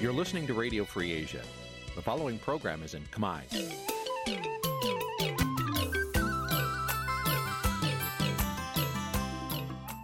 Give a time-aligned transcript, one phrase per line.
[0.00, 1.42] You're listening to Radio Free Asia.
[1.98, 3.42] The following program is in Khmer.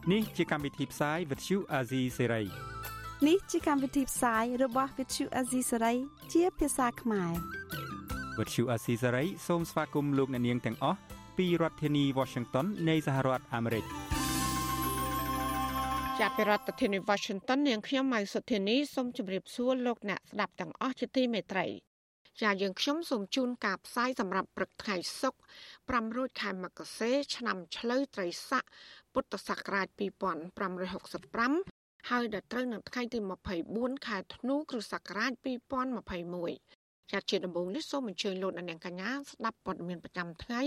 [0.06, 2.48] Nǐ chi càm bi tiệp xáy vệt chiu a zì sáy.
[3.24, 5.96] នេះជាកម្មវិធីផ្សាយរបស់ Vithu Azisari
[6.32, 7.32] ជាភាសាខ្មែរ
[8.38, 10.98] វិទ្យុអាស៊ីសេរីសូមស្វាគមន៍លោកអ្នកនាងទាំងអស់
[11.38, 13.84] ពីរដ្ឋធានី Washington នៃសហរដ្ឋអាមេរិក
[16.21, 21.65] ចាប់ពីរដ្ឋធានី Washington នាងខ្ញុំម៉ៃសុធានីសូមជម្រាបសួរលោកអ្នកស្ដាប់ទាំងអស់ជាទីមេត្រី
[22.41, 25.39] ចាយើងខ្ញុំសូមជូនការផ្សាយសម្រាប់ព្រឹកថ្ងៃសុក្រ
[25.91, 28.63] 500ខែមករាឆ្នាំឆ្លូវត្រីស័ក
[29.13, 33.19] ពុទ្ធសករាជ2565ហើយដល់ត្រូវនៅថ្ងៃទី
[33.63, 40.61] 24ខែធ្នូគ្រិស្តសករាជ2021ចាត់ជាដំបូងនេះសូមអញ្ជើញលោកអ្នកនាងកញ្ញាស្ដាប់ព័ត៌មានប្រចាំថ្ងៃ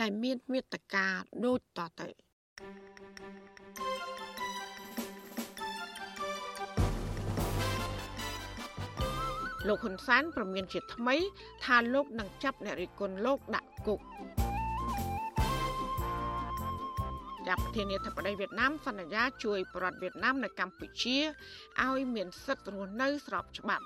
[0.00, 1.06] ដែលមានមេត្តា
[1.44, 2.08] ដូចតទៅ
[9.66, 11.16] លោកហ៊ុនសែនប្រមានជាថ្មី
[11.64, 14.00] ថាលោកនឹងចាប់អ្នករិះគន់លោកដាក់គុក
[17.48, 21.16] ចាប់ប្រធានាធិបតីវៀតណាមសន្យាជួយប្រដ្ឋវៀតណាមនៅកម្ពុជា
[21.84, 23.84] ឲ្យមានសិទ្ធិរស់នៅស្របច្បាប់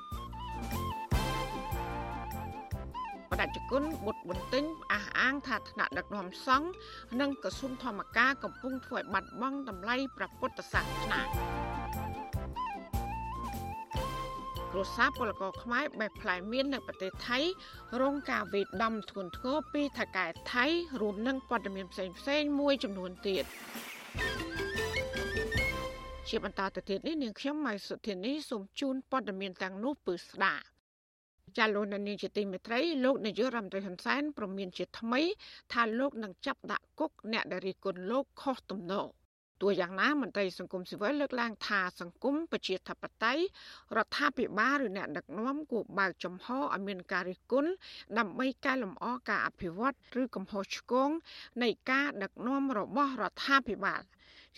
[3.30, 6.68] បដិជគុណបុត្របន្ទិញអះអាងថាថ្នាក់ដឹកនាំសង្ឃ
[7.20, 11.20] និងក្រសួងធម្មការកំពុងធ្វើឲ្យបាត់បង់តម្លៃព្រះពុទ្ធសាសនា
[14.74, 17.38] គ្រួសារពលករខ្មែរបេះផ្លែមៀននៅប្រទេសថៃ
[18.00, 20.64] រងការវាយដំធ្ងន់ធ្ងរពីថៅកែថៃ
[21.00, 23.44] រួមនឹងព័ត៌មានផ្សេងផ្សេងមួយចំនួនទៀត
[26.28, 30.64] ជាបន្តទៅទៀតនេះនាងខ្ញុំម៉ៃសុធានីសូមជូនព័ត៌មានទាំងនោះពឺស្ដាប់
[31.58, 35.20] ចាលោកនានីជាទីមេត្រីលោកនាយករដ្ឋមន្ត្រីហ៊ុនសែនប្រមានជាថ្មី
[35.72, 39.08] ថាលោកនឹងចាប់ដាក់គុកអ្នកដែលរិះគន់លោកខុសទំនង
[39.62, 43.42] ទោះយ៉ាងណាមន្ត្រីសង្គមស៊ីវិលលើកឡើងថាសង្គមប្រជាធិបតេយ្យ
[43.96, 47.70] រដ្ឋាភិបាលឬអ្នកដឹកនាំគួរបើកចំហឲ្យមានការរិះគន់
[48.18, 51.10] ដើម្បីកែលម្អការអភិវឌ្ឍឬកំហុសឆ្គង
[51.62, 54.02] នៃការដឹកនាំរបស់រដ្ឋាភិបាល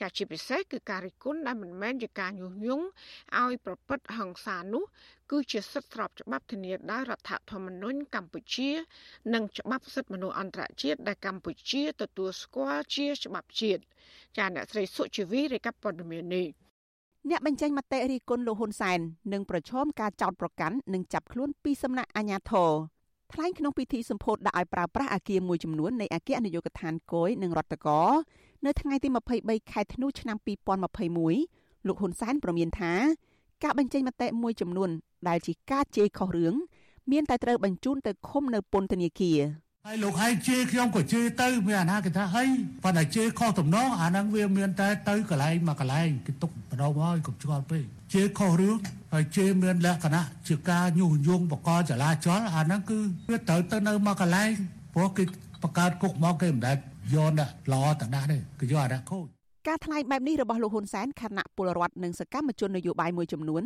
[0.01, 2.87] ចាជាពិសេសគឺការរិះគន់ដែលមិនមែនជាការញុះញង់
[3.41, 4.85] ឲ្យប្រព្រឹត្តហិង្សានោះ
[5.31, 8.71] គឺជាសិទ្ធិស្របច្បាប់ធានាដោយរដ្ឋធម្មនុញ្ញកម្ពុជា
[9.35, 13.83] និងច្បាប់សិទ្ធិមនុស្សអន្តរជាតិដែលកម្ពុជាទទួលស្គាល់ជាច្បាប់ជាតិ
[14.37, 16.47] ចាអ្នកស្រីសុជីវីរាយការណ៍ព័ត៌មាននេះ
[17.31, 18.99] អ្នកបញ្ចេញមតិរិះគន់លោកហ៊ុនសែន
[19.33, 22.73] នឹងប្រឈមការចោទប្រកាន់និងចាប់ខ្លួនពីសំណាក់អាជ្ញាធរ
[23.33, 28.03] ថ្លែងក្នុងពិធីសម្ពោធដាក់ឲ្យប្រើប្រាស់អគារមួយចំនួននៃអគ្គនាយកដ្ឋានគយនិងរដ្ឋកោ
[28.67, 29.09] នៅថ្ងៃទី
[29.41, 30.37] 23ខែធ្នូឆ្នាំ
[31.13, 32.93] 2021លោកហ៊ុនសែនប្រមានថា
[33.63, 34.91] ការបញ្ចេញមតិមួយចំនួន
[35.29, 36.55] ដែលជាការជេរខុសរឿង
[37.13, 39.41] មានតែត្រូវបញ្ជូនទៅឃុំនៅពន្ធនាគារ
[39.87, 42.49] ហើយលោកហើយជេរខ្ញុំក៏ជេរទៅមានអាណាគេថាហើយ
[42.85, 48.77] ប៉ុន្តែជេរខុសទំនងអាហ្នឹងវាមានតែទៅកន្លែងមកកន្លែងគេទុកម្ដងហើយកុំឆ្ងល់ពេកជេរខុសរឿង
[49.13, 52.99] ហើយជេរមានលក្ខណៈជាការញុះញង់បកចលាចលអាហ្នឹងគឺ
[53.29, 54.51] វាត្រូវទៅនៅមកកន្លែង
[54.95, 55.25] ព្រោះគេ
[55.63, 56.77] បង្កើតគុកមកគេមិនដែល
[57.13, 59.27] យកដាក់ល្អទៅដាក់ទេគេយកអាដាក់ខូច
[59.69, 63.65] ការថ្លែងបែបនេះរបស់លោកហ៊ុនសែនខណៈពលរដ្ឋនិងសកម្មជននយោបាយមួយចំនួន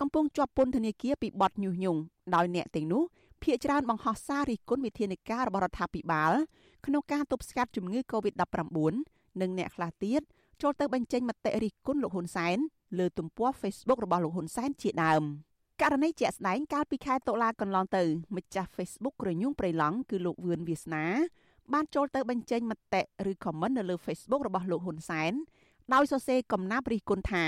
[0.00, 2.00] កំពុងជាប់ពន្ធនាគារពីបទញុះញង់
[2.34, 3.02] ដោយអ្នកទាំងនោះ
[3.42, 6.32] ភ ieck ច្រើនបង្ហោះសាររិះគន់វិធានការរបស់រដ្ឋាភិបាល
[6.86, 10.22] ក្នុងការទប់ស្កាត់ជំងឺ Covid-19 និងអ្នកខ្លះទៀត
[10.62, 12.58] ចូលទៅបញ្ចេញមតិរិះគន់លោកហ៊ុនសែន
[12.98, 15.22] លើទំព័រ Facebook របស់លោកហ៊ុនសែនជាដើម
[15.82, 18.02] ករណីជាក់ស្ដែងកាលពីខែតុលាកន្លងទៅ
[18.36, 21.04] ម្ចាស់ Facebook ក្រញូងព្រៃឡង់គឺលោកវឿនវាសនា
[21.74, 25.32] បានចូលទៅបញ្ចេញមតិឬ comment នៅលើ Facebook របស់លោកហ៊ុនសែន
[25.94, 27.44] ដោយសរសេរកំណាព្យរិះគន់ថា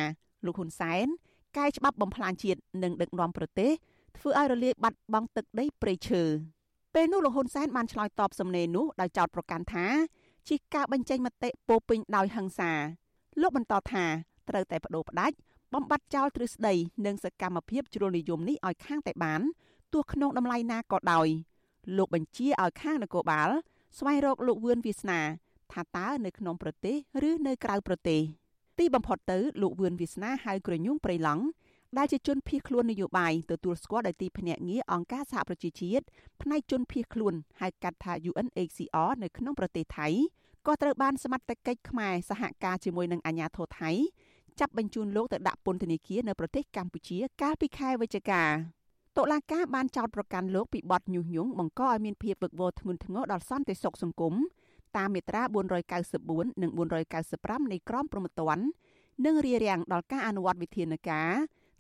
[0.47, 1.07] លោកហ៊ុនសែន
[1.59, 3.71] កែច្បាប់បំផ្លាញជាតិនិងដឹកនាំប្រទេស
[4.17, 6.23] ធ្វើឲ្យរលាយបាត់បង់ទឹកដីព្រៃឈើ
[6.95, 9.87] ពេលនោះលោកហ៊ុនសែនបានឆ្លើយតបសំណេរនោះដោយចោទប្រកាន់ថា
[10.49, 12.73] ជាការបញ្ចេញមតិពោពេញដោយហិង្សា
[13.41, 14.05] លោកបន្តថា
[14.49, 15.37] ត្រូវតែបដូរផ្ដាច់
[15.75, 16.75] បំបត្តិចោលទ្រឹស្ដី
[17.07, 19.41] និងសកម្មភាពជ្រុលនិយមនេះឲ្យខាងតែបាន
[19.93, 21.29] ទោះក្នុងតម្លៃណាក៏ដោយ
[21.97, 23.51] លោកបញ្ជាឲ្យខាងនគរបាល
[23.99, 25.21] ស្វែងរកលោកវឿនវាសនា
[25.73, 26.97] ថាតើនៅក្នុងប្រទេស
[27.29, 28.21] ឬនៅក្រៅប្រទេស
[28.79, 31.45] ទីបំផុតទៅលោកវឿនវាសនាហៅក្រញូងព្រៃឡង់
[31.99, 36.05] ដែលជាជនភៀសខ្លួននយោបាយទទួលស្គាល់ដោយទីភ្នាក់ងារអង្គការសហប្រជាជាតិ
[36.43, 40.09] ផ្នែកជនភៀសខ្លួនហៅកាត់ថា UNHCR នៅក្នុងប្រទេសថៃ
[40.67, 43.91] ក៏ត្រូវបានសមត្ថកិច្ចខ្មែរសហការជាមួយនឹងអាជ្ញាធរថៃ
[44.61, 48.43] ចាប់បញ្ជូនលោកទៅដាក់ពន្ធនាគារនៅប្រទេសកម្ពុជាកាលពីខែវិច្ឆិកា
[49.19, 54.35] តុលាការបានចោទប្រកាន់លោកពីបទញុះញង់បង្កឲ្យមានភាពវឹកវរធ្ងន់ធ្ងរដល់សន្តិសុខសង្គម
[54.97, 55.43] តាមមាត្រា
[56.03, 56.71] 494និង
[57.17, 58.65] 495នៃក្រមព្រហ្មទណ្ឌ
[59.27, 61.33] និងរារាំងដល់ការអនុវត្តវិធានការ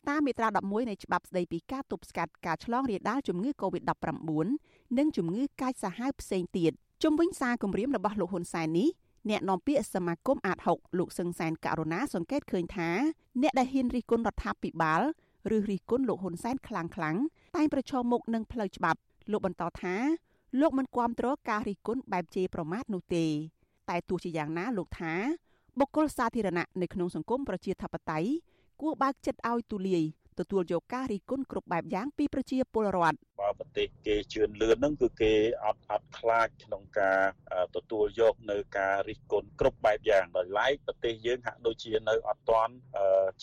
[0.09, 8.89] តាមមាត្រា11នៃច្បាប់ស្តីពីការទប់ស្កាត់ការឆ្លងរាលដាលជំងឺ Covid-19 និងជំងឺកាចសាហាវផ្សេងទៀតជំវិញសារគម្រាមរបស់លោកហ៊ុនសែននេះ
[9.31, 12.91] អ្នកនាំពាក្យសមាគមអាត6លោកសឹងសែនករណាសង្កេតឃើញថា
[13.43, 15.03] អ្នកដែលហ៊ានរិះគន់រដ្ឋាភិបាល
[15.57, 17.17] ឬរិះគន់លោកហ៊ុនសែនខ្លាំងខ្លាំង
[17.57, 19.01] តែងប្រឈមមុខនឹងផ្លូវច្បាប់
[19.33, 19.95] លោកបន្តថា
[20.61, 23.25] លោកមិនគាំទ្រការរិះគន់បែបជេរប្រមាថនោះទេ
[23.89, 25.15] តែទោះជាយ៉ាងណាលោកថា
[25.79, 28.31] បុគ្គលសាធារណៈនៅក្នុងសង្គមប្រជាធិបតេយ្យ
[28.81, 30.05] គួរបើកចិត្តឲ្យទូលាយ
[30.41, 35.33] ទទួលយកការរិះគន់គ្រប់បែបយ៉ាងពីប្រជាពលរដ្ឋបើប្រទេសគេជឿនលឿនហ្នឹងគឺគេ
[35.65, 37.21] អត់អត់ខ្លាចក្នុងការ
[37.77, 42.75] ទទួលយកនៅការរិះគន់គ្រប់បែបយ៉ាងដោយឡែកប្រទេសយើងហាក់ដូចជានៅអត់ទាន់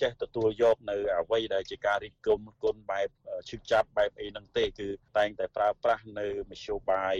[0.01, 3.09] ចេះទទួលយកនៅអ្វីដែលជាការរិះគន់គុណបែប
[3.49, 4.87] ឈឺចាប់បែបអីហ្នឹងទេគឺ
[5.17, 7.15] តែងតែប្រើប្រាស់នៅមធ្យោបាយ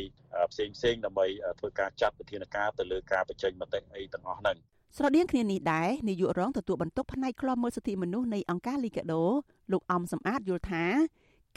[0.52, 1.28] ផ្សេងផ្សេងដើម្បី
[1.60, 4.58] ធ្វើការចាត់វិធានការទៅលើការបញ្ចេញមតិអីទាំងអស់ហ្នឹង
[4.96, 9.24] ស្រដៀងគ្នានេះដែរនាយករងទទួលបន្ទុកផ្នែកខ្លំមើលសិទ្ធិមនុស្សនៃអង្គការលីកាដូ
[9.72, 10.86] លោកអំសំអាតយល់ថា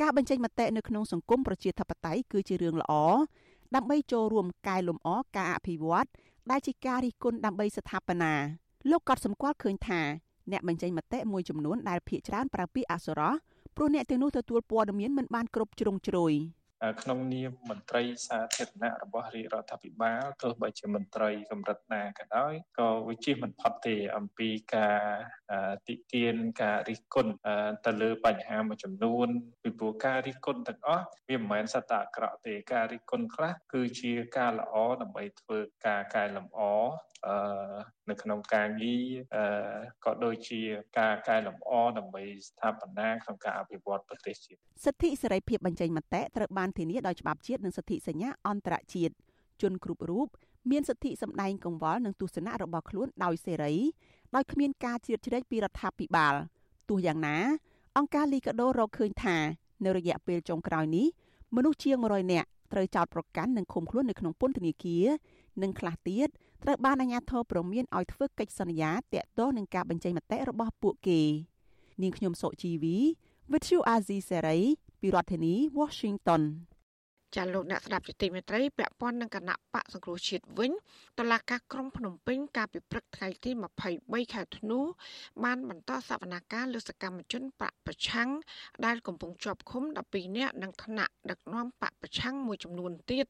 [0.01, 2.93] ការបញ្ចេញមតិនៅក្នុងសង្គមប្រជាធិបតេយ្យគឺជារឿងល្អ
[3.75, 6.09] ដើម្បីចូលរួមកែលម្អការអភិវឌ្ឍ
[6.51, 8.35] ដែលជាការរិះគន់ដើម្បីស្ថាបនា
[8.91, 10.01] លោកក៏សម្គាល់ឃើញថា
[10.51, 13.35] អ្នកបញ្ចេញមតិមួយចំនួនដែលភាកច្រើនប្រើពាក្យអសុរោះ
[13.77, 16.33] ព្រោះអ្នកទាំងនោះទទួលព័ត៌មានមិនបានគ្រប់ជ្រុងជ្រោយ។
[17.03, 25.01] ក្នុងនាមមន្ត្រីសាធារណៈរបស់រាជរដ្ឋាភិបាលទោះបីជាមន្ត្រីកម្រិតណាក៏ដោយក៏វិជិះមិនផុតទេអំពីការ
[25.89, 27.33] តិទៀនការរិះគន់
[27.87, 29.29] ទៅលើបញ្ហាមួយចំនួន
[29.63, 36.61] ពីព្រោះការរិះគន់ទាំងអស់វាមិនមែនសត្វតែអាក្រក់ទេការរិះគន់ខ្លះគឺជាការល្អដើម្បីធ្វើការកែលម្អ
[37.27, 37.35] អឺ
[38.11, 39.05] នៅក្នុងការងារ
[39.37, 39.45] អឺ
[40.05, 40.61] ក៏ដូចជា
[40.99, 49.15] ការកែលម្អដើម្បីស្ថាបនាក្នុងការអភិវឌ្ឍប្រទេសជាតិសិទ្ធិសេរីភាពបញ្ចេញមតិត្រូវបានធានាដោយច្បាប់ជាតិនិងសិទ្ធិសញ្ញាអន្តរជាតិ
[49.63, 50.29] ជនគ្រប់រូប
[50.71, 53.75] មានសិទ្ធិសម្ដែងកង្វល់និងទស្សនៈរបស់ខ្លួនដោយសេរី
[54.35, 56.35] ដោយគ្មានការជ្រៀតជ្រែកពីរដ្ឋាភិបាល
[56.89, 57.37] ទោះយ៉ាងណា
[57.97, 59.37] អង្គការលីកាដូរកឃើញថា
[59.85, 61.07] នៅរយៈពេលចុងក្រោយនេះ
[61.57, 65.07] មនុស្សជាង100នាក់ត្រូវចោទប្រកាន់និងឃុំខ្លួននៅក្នុងពន្ធនាគារ
[65.63, 66.29] និងខ្លះទៀត
[66.63, 71.21] ត្រូវបានអាជ្ញាធរព្រមានឲ្យធ្វើកិច្ចសន្យាតាក់ទងនឹងការបញ្ចេញមតិរបស់ពួកគេ
[72.03, 72.97] នាងខ្ញុំសុជីវី
[73.51, 74.61] With you Azizi Serai
[75.01, 76.43] ពីរដ្ឋធានី Washington
[77.37, 80.73] ចាលោកអ្នកស្ដាប់ជាទីមេត្រីពាក់ព័ន្ធនឹងគណៈបកសង្គ្រោះជាតិវិញ
[81.19, 83.51] តឡាកាក្រុងភ្នំពេញកាលពីព្រឹកថ្ងៃទី
[83.93, 84.79] 23ខែធ្នូ
[85.45, 88.31] បានបន្តសវនាការលើសកម្មជនបកប្រឆាំង
[88.87, 93.27] ដែលកំពុងជាប់ឃុំ12នាក់និងថ្នាក់ដឹកនាំបកប្រឆាំងមួយចំនួនទៀត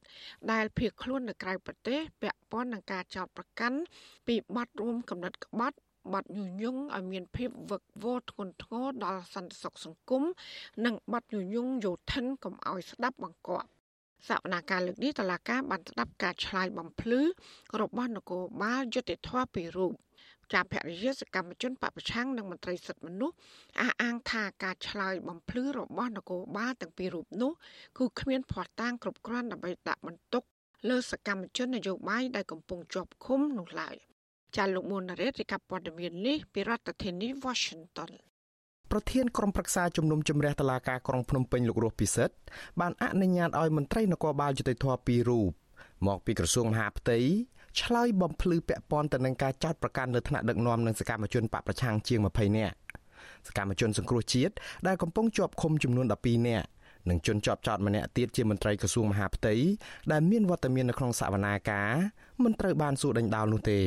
[0.52, 3.78] ដែលភៀសខ្លួននៅក្រៅប្រទេសពាក់ព័ន្ធនឹងការចោទប្រកាន់
[4.26, 5.78] ពីបទរួមកំណត់ក្បត់
[6.12, 10.22] បាត់ញុយងឲ្យមានភាពវឹកវរធ្ងន់ធ្ងរដល់សន្តិសុខសង្គម
[10.84, 13.68] និងបាត់ញុយងយោធិនកុំឲ្យស្ដាប់បង្គាប់
[14.28, 17.20] សវនាការលើកនេះតឡាការបានស្ដាប់ការឆ្លើយបំភ្លឺ
[17.80, 19.92] របស់នគរបាលយុតិធធពីរូប
[20.52, 23.36] ចាភរិយាសកម្មជនបពប្រឆាំងនិងមន្ត្រីសិទ្ធិមនុស្ស
[23.80, 27.52] អះអាងថាការឆ្លើយបំភ្លឺរបស់នគរបាលទាំងពីររូបនោះ
[27.98, 30.42] គឺគ្មានភ័ស្តុតាងគ្រប់គ្រាន់ដើម្បីដាក់បន្ទុក
[30.88, 33.96] លើសកម្មជននយោបាយដែលកំពុងជាប់ឃុំនោះឡើយ
[34.56, 38.12] ចាលោកមុនរ៉េតរីកាព័ត៌មាននេះពីរដ្ឋធានី Washington
[38.92, 42.34] ប្រធានក្រុមប្រឹក្សាជំនុំជម្រះតឡាការក្រុងភ្នំពេញលោករស់ពិសិដ្ឋ
[42.80, 45.50] បានអនុញ្ញាតឲ្យមន្ត្រីនគរបាលយុតិធធពីររូប
[46.06, 47.18] មកពីក្រសួងមហាផ្ទៃ
[47.80, 52.74] ឆ្លើយបំភ្លឺពាក់ព័ន្ធទៅនឹងការចោទប្រកាន់លើថ្នាក់ដឹកនាំនិងសកម្មជនបកប្រឆាំងជាង20នាក់
[53.48, 54.54] សកម្មជនសង្គ្រោះជាតិ
[54.86, 56.66] ដែលកំពុងជាប់ឃុំចំនួន12នាក់
[57.08, 59.54] និងជនជាប់ចោតម្នាក់ទៀតជាមន្ត្រីក្រសួងមហាផ្ទៃ
[60.12, 61.92] ដែលមានវត្តមាននៅក្នុងសវនាការ
[62.44, 63.80] មិនត្រូវបានសួរដេញដោលនោះទេ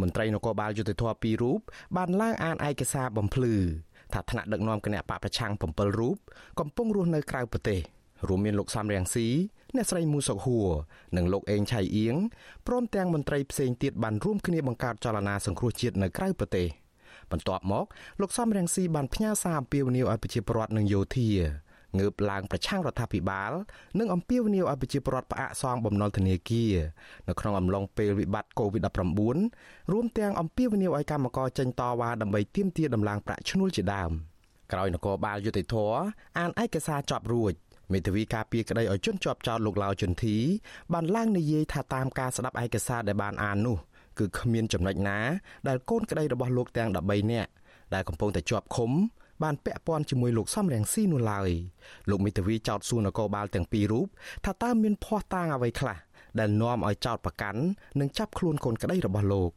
[0.00, 1.60] មន្ត្រីនគរបាលយុតិធធពីររូប
[1.96, 3.54] បានឡើងអានឯកសារបំភ្លឺ
[4.12, 6.16] ថាថ្នាក់ដឹកនាំគណៈបកប្រឆាំង7រូប
[6.60, 7.80] កំពុងរស់នៅក្រៅប្រទេស
[8.28, 9.26] រួមមានលោកសំរៀងស៊ី
[9.76, 10.68] អ្នកស្រីមូសុកហួរ
[11.16, 12.16] និងលោកអេងឆៃអៀង
[12.66, 16.68] ព្រមទាំងមន្ត្រីផ្សេងទៀតបានរួមគ្នាបង្កើតចលនាសង្គ្រោះជាតិនៅក្រៅប្រទេស
[17.30, 17.84] បន្ទាប់មក
[18.20, 21.28] លោកសំរៀងស៊ីបានផ្ញើសារអំពាវនាវឲ្យប្រជាពលរដ្ឋនិងយោធា
[21.98, 23.52] ងើបឡើងប្រឆាំងរដ្ឋាភិបាល
[23.98, 26.74] និងអំពាវនាវឲ្យប្រជាពលរដ្ឋផ្អាកសងបំណុលធនាគារ
[27.28, 34.10] នៅក្នុងអំឡុងពេលវិបត្តិ COVID-19 រួមទាំងអំពាវនាវឲ្យកម្មករចេញតវ៉ាដើម្បីទាមទារដំឡើងប្រាក់ឈ្នួលជាដើម
[34.72, 35.76] ក្រោយនគរបាលយុតិធធ
[36.38, 37.52] អានឯកសារចប់រួច
[37.92, 40.36] មេធាវីការពារក្តីឲ្យជន់ជាប់ចោតលោកឡាវជុនធី
[40.92, 43.78] បានឡើងនិយាយថាតាមការស្ដាប់ឯកសារដែលបានអាននោះ
[44.18, 45.18] គឺគ្មានចំណុចណា
[45.68, 47.50] ដែលកូនក្តីរបស់លោកទាំង13នាក់
[47.94, 48.90] ដែលកំពុងតែជាប់ឃុំ
[49.42, 51.50] បានពាក់ព័ន្ធជាមួយលោកសំរងស៊ីនោះឡើយ
[52.10, 54.06] លោកមេធាវីចោទសួរនគរបាលទាំងពីររូប
[54.44, 55.96] ថាតើមានភ័ស្តុតាងអ្វីខ្លះ
[56.38, 57.60] ដែលនាំឲ្យចោទប្រកាន់
[58.00, 59.52] និងចាប់ខ្លួនកូនក្តីរបស់លោក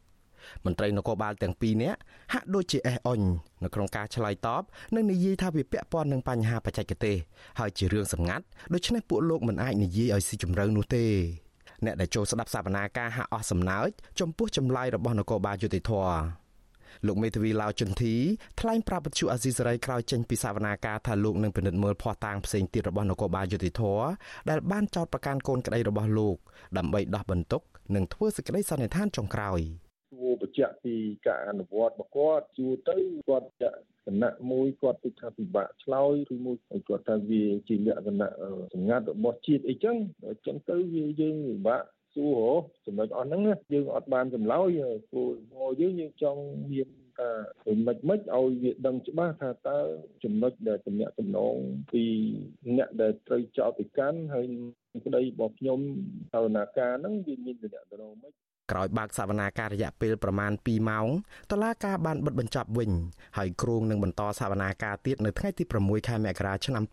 [0.64, 1.98] មន្ត្រីនគរបាលទាំងពីរនាក់
[2.32, 3.20] ហាក់ដូចជាអេះអុញ
[3.64, 4.62] នៅក្នុងការឆ្លើយតប
[4.94, 7.16] និងនិយាយថាវាពាក់ព័ន្ធនឹងបញ្ហាបច្ចេកទេស
[7.58, 8.44] ហើយជារឿងសម្ងាត់
[8.74, 11.04] ដូច្នេះពួកលោកមិនអាចនិយាយឲ្យស៊ីជម្រៅនោះទេ
[11.84, 13.88] អ្នកដែលចូលស្ដាប់សវនាការហាក់អស់សំណើច
[14.20, 15.92] ចំពោះចម្លើយរបស់នគរបាលយុតិធធ
[17.06, 18.14] លោកមេធាវីឡាវជុនធី
[18.60, 23.82] ថ្លែងប្រាប់វិទ្យុអាស៊ីសេរីក្រោយចេញពីសវនាការថាលោកនឹងពិនិត្យមើលភ័ស្តុតាងផ្សេងទៀតរបស់នគរបាលយុតិធធ
[24.50, 26.36] ដែលបានចោទប្រកាន់កូនក្តីរបស់លោក
[26.78, 27.62] ដើម្បីដោះបន្ទុក
[27.94, 29.60] និងធ្វើសេចក្តីសន្និដ្ឋានចុងក្រោយ
[30.10, 30.94] សួរបញ្ជាក់ពី
[31.26, 32.96] ការអនុវត្តរបស់គាត់សួរទៅ
[33.28, 36.56] គាត់ចាក់គណៈមួយគាត់គិតថាពិបាកឆ្លើយឬមួយ
[36.88, 38.30] គាត់ថាវាជាលក្ខណៈ
[38.74, 39.96] សម្ងាត់របស់ជាតិអីចឹង
[40.28, 41.82] អញ្ចឹងទៅវាយើងពិបាក
[42.14, 42.42] សួរ
[42.86, 43.40] ចំណុចអស់ហ្នឹង
[43.72, 46.40] យើងអត់បានចម្លើយព្រោះមកយើងយើងចង់
[46.72, 46.88] មាន
[47.18, 47.30] ថា
[47.66, 49.78] មិនមិនឲ្យវាដឹងច្បាស់ថាតើ
[50.24, 51.54] ចំណុចដែលតំណាក់តំណង
[51.92, 52.04] ពី
[52.76, 54.46] អ្នកដែលត្រូវចោទប្រកាន់ហើយ
[55.06, 55.80] ក្តីរបស់ខ្ញុំ
[56.32, 58.32] សវនាការហ្នឹងវាមានតំណាក់តំណងមិន
[58.70, 61.06] ក្រោយបើកសវនាការរយៈពេលប្រមាណ2ម៉ោង
[61.50, 62.90] តឡាការបានបិទបញ្ចប់វិញ
[63.38, 66.84] ហើយគ្រងនឹងបន្តសវនាការទៀតនៅថ្ងៃទី6ខែមករាឆ្នាំ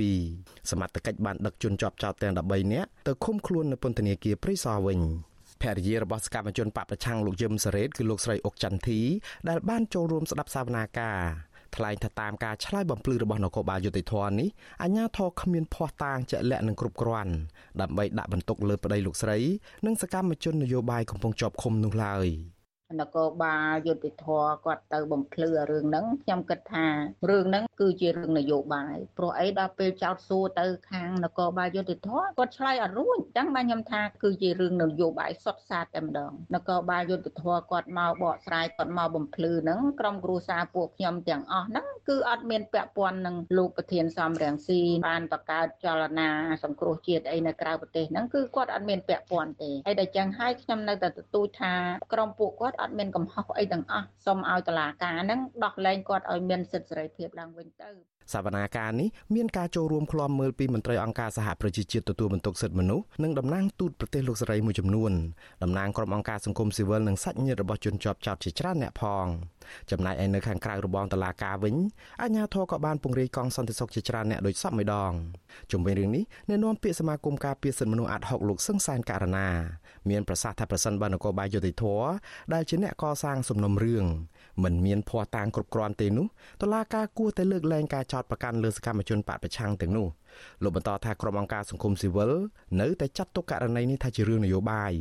[0.00, 5.00] 2022សមត្ថកិច្ចបានដឹកជនជាប់ចោតទាំង13នាក់ទៅឃុំខ្លួននៅពន្ធនាគារព្រៃសរវិញ
[5.62, 9.00] ភរិយារបស់សកម្មជនបពប្រឆាំងលោកយឹមសារ៉េតគឺលោកស្រីអុកចន្ទធី
[9.48, 11.18] ដែលបានចូលរួមស្ដាប់សវនាការ
[11.76, 14.48] ថ្លែងថាតាមការឆ្លើយបំភ្លឺរបស់នគរបាលយុតិធធនេះ
[14.82, 17.32] អាជ្ញាធរគ្មានភ័ស្តុតាងជាក់លាក់និងគ្រប់គ្រាន់
[17.80, 19.38] ដើម្បីដាក់បន្ទុកលើប្តីលោកស្រី
[19.86, 22.28] និងសកម្មជននយោបាយកំពុងជាប់ឃុំនោះឡើយ។
[23.00, 24.26] នគរបាលយុតិធធ
[24.64, 26.86] គាត់ទៅបំភ្លឺរឿងហ្នឹងខ្ញុំគិតថា
[27.30, 46.28] រឿងហ្នឹង គឺជារឿងនយោបាយព្រោះអីដល់ពេលចោតសួរទៅខាងនគរបាលយុតិធធគាត់ឆ្លើយអត់រួចអញ្ចឹងបានខ្ញុំថាគឺជារឿងនយោបាយសុទ្ធសាធតែម្ដងនគរបាលយុតិធធគាត់មកបកស្រាយគាត់មកបំភ្លឺហ្នឹងក្រុមគ្រួសារពួកខ្ញុំទាំងអស់ហ្នឹងគឺអត់មានពាក់ព័ន្ធនឹងលោកប្រធានសំរងស៊ីបានបង្កើតចលនា
[46.64, 51.72] សង្គ្រោះជាតិអីនៅក្រៅប្រទេសហ្នឹងគឺគាត់អត់មានពាក់ព័ន្ធទេហើយតែចឹងហើយខ្ញុំនៅតែទទូចថា
[52.12, 57.90] ក្រុមពួកគាត់អត់មានកំហុសអីទាំងអស់សូមឲ្យតុលាការហ្នឹងដោះលែងគាត់ឲ្យមានសិទ្ធិសេរីភាពឡើងវិញទៅ
[58.32, 65.12] សវនាការនេះមានការចូលរួមឃ្លាំមើលពីមន្ត្រីអង្គការសហប្រជាជាតិទទួលបន្ទុកសិទ្ធិមនុស្សនិងតំណាងទូតប្រទេសលោកសេរីមួយចំនួន
[65.62, 69.26] តំណាងក្រុមអង្គការសង្គមស៊ីវិលនិងសាច់ញាតិរបស់ជនជាប់ចោតជាច្រើនអ្នកផង
[69.90, 71.74] ចំណែកឯនៅខាងក្រៅរបងតឡាការវិញ
[72.22, 75.12] អាជ្ញាធរក៏បានពង្រាយកងសន្តិសុខជាច្រើនអ្នកដូចសពម្ដង
[75.70, 79.48] ជុំវិញរឿងនេះអ្នកនាំពាក្យសមាគមការពារសិទ្ធិមនុស្សអាត់ហុកលោកសឹងសានករណា
[80.10, 81.84] មានប្រសាសន៍ថាប្រសិនបើនគរបាលយុតិធធ
[82.54, 84.04] ដែលជាអ្នកកសាងសំណុំរឿង
[84.62, 86.26] មិនមានភ័ស្តុតាងគ្រប់គ្រាន់ទេនោះ
[86.62, 90.06] តុលាការគួរតែលើកលែងការចោទប្រកាន់លើសកម្មជនបកប្រឆាំងទាំងនោះ
[90.62, 92.32] លោកបន្តថាក្រុមអង្គការសង្គមស៊ីវិល
[92.80, 94.92] នៅតែចាត់ទុកករណីនេះថាជារឿងនយោបាយ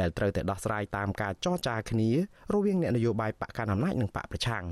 [0.00, 2.08] ដែលត្រូវតែដោះស្រាយតាមការចរចាគ្នា
[2.52, 4.64] រវាងអ្នកនយោបាយបកកណ្ដាលអំណាចនិងបកប្រឆាំង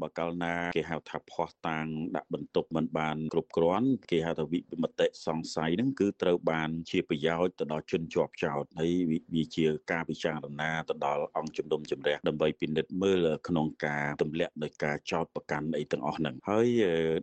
[0.00, 8.92] បើកាលណាគេហៅថាភ័ស្តុតាងដាក់បន្ទប់មិនបានគ្រប់គ្រាន់គេហៅថាវិមតិសង្ស័យហ្នឹងគឺត្រូវបានជាប្រយោជន៍ទៅដល់ជនជាប់ចោតហើយ
[9.34, 16.68] វាជាការពិចារណាទៅដល់អង្គជំនុំជម្រះដើម្បីពិនិត្យមើលក្នុងការទម្លាក់នៃការចោតប្រកាន់អីទាំងអស់ហ្នឹងហើយ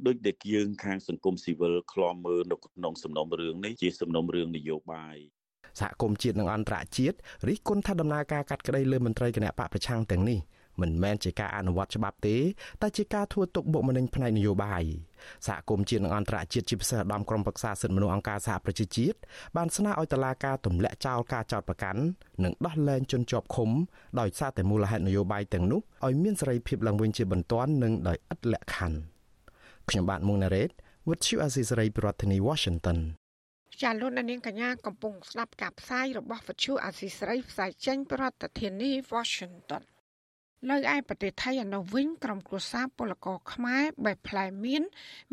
[0.06, 5.18] ដូចដែលយើងខាងសង្គមស៊ីវិលឃ្លាំមើលនៅក្នុងសំណុំរឿងនេះជាសំណុំរឿងនយោបាយ
[5.80, 10.40] សហគមន៍ជាតិនិងអន្តរជាតិរិះគន់ថាដំណើរការកាត់ក្តីលើមន្ត្រីគណៈបកប្រឆាំងទាំងនេះ
[10.82, 12.38] មិនមែនជាការអនុវត្តច្បាប់ទេ
[12.82, 14.84] តែជាការធ្វើទុកបុកម្នេញផ្នែកនយោបាយ
[15.48, 19.18] សហគមន៍ជាតិនិងអន្តរជាតិជាពិសេសឧត្តមក្រុមប្រឹក្សាសិទ្ធិមនុស្សអង្គការសហប្រជាជាតិ
[19.58, 22.02] បានស្នើឲ្យតុលាការទម្លាក់ចោលការចោទប្រកាន់
[22.44, 23.70] និងដោះលែងជនជាប់ឃុំ
[24.20, 29.00] ដោយសារតែមូលហេតុនយោបាយទាំងនោះឲ្យមានសេរីភាពឡើងវិញជាបន្ទាន់និងដោយឥតលក្ខខណ្ឌ
[29.90, 30.70] ខ្ញុំបាទមុងណារ៉េត
[31.08, 33.00] With you Aziz Ray ប្រធានាធិបតី Washington
[33.82, 39.84] ចាលោកនាងកញ្ញាកំពុងស្ដាប់ការផ្សាយរបស់វិទ្យុអាស៊ីសេរីផ្សាយចេញពីរដ្ឋធានី Washington
[40.68, 44.84] នៅឯប្រទេសថៃឯនោះវិញក្រុមគ្រួសារពលករខ្មែរបែបផ្លែមៀន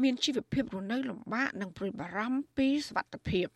[0.03, 3.49] មានជីវភាពរស់នៅលំបាកនិងព្រួយបារម្ភពីសុវត្ថិភាព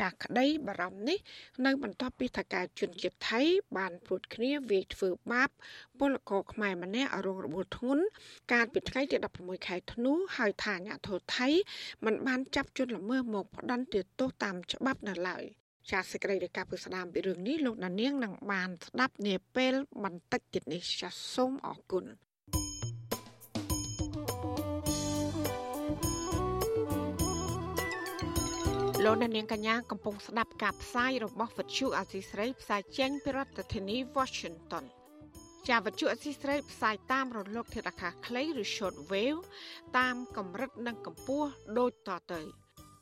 [0.00, 1.18] ចាក្តីបារម្ភនេះ
[1.66, 3.40] នៅបន្ទាប់ពីថការជនជាតិថៃ
[3.76, 5.50] បានព្រួតគ្នាវាយធ្វើបាប
[5.98, 8.04] ពលករខ្មែរម្នាក់រងរបួសធ្ងន់
[8.52, 11.48] កាលពីថ្ងៃទី16ខែធ្នូហើយថាអាញាធរថៃ
[12.04, 15.44] មិនបានចាប់ជនល្មើសមកផ្ដន្ទាទោសតាមច្បាប់នៅឡើយ
[15.90, 22.04] ចាសសេចក្តីរាយការណ៍ពីស្ដាមពីរឿងនេះលោកដានៀងនឹងបានស្ដាប់នាពេលបន្តិចទៀតនេះចាសសូមអរគុណ
[29.04, 34.84] លោកអ្នកនាងកញ្ញាកំពុងស្ដាប់ការផ្សាយរបស់វិទ្យុអាស៊ីស្រីផ្សាយចេញពីរដ្ឋធានី Washington
[35.68, 39.42] ជាវិទ្យុអាស៊ីស្រីផ្សាយតាមរលកធាតុអាកាសខ្លីឬ short wave
[39.98, 42.42] តាមកម្រិតនិងកម្ពស់ដូចតទៅ។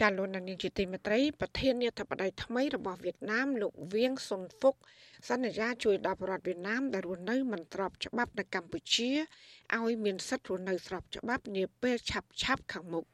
[0.00, 4.74] ចាលោកនាយកជាទីមេត្រីប្រធានាធិបតីថ្មីរបស់វៀតណាមលោកវៀងសុនហ្វុក
[5.28, 9.10] សន្យាជួយដល់ប្រជាវៀតណាមដែលរស់នៅមិនស្របច្បាប់នៅកម្ពុជា
[9.76, 13.04] ឲ្យមានសិទ្ធិរស់នៅស្របច្បាប់នាពេលឆាប់ឆាប់ខាងមុខ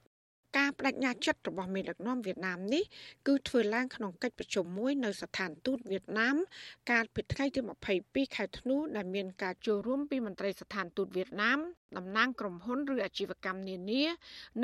[0.59, 2.85] ការបដិញ្ញាចិត្តរបស់មេដឹកនាំវៀតណាមនេះ
[3.26, 6.37] គឺធ្វើឡើងក្នុងកិច្ចប្រជុំមួយនៅស្ថានទូតវៀតណាម
[6.90, 7.61] កាលពីថ្ងៃទី
[7.99, 11.59] 22ខែធ្នូដែលមានការចូលរួមពីមន្ត្រីស្ថានទូតវៀតណាម
[11.99, 14.02] តំណាងក្រុមហ៊ុនឬអាជីវកម្មនានា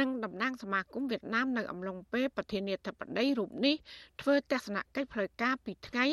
[0.01, 3.77] និងតំណាងសមាគមវៀតណាមនៅអំឡុងពេលប្រធានាធិបតីរូបនេះ
[4.21, 6.07] ធ្វើទស្សនកិច្ចផ្លូវការពីថ្ងៃ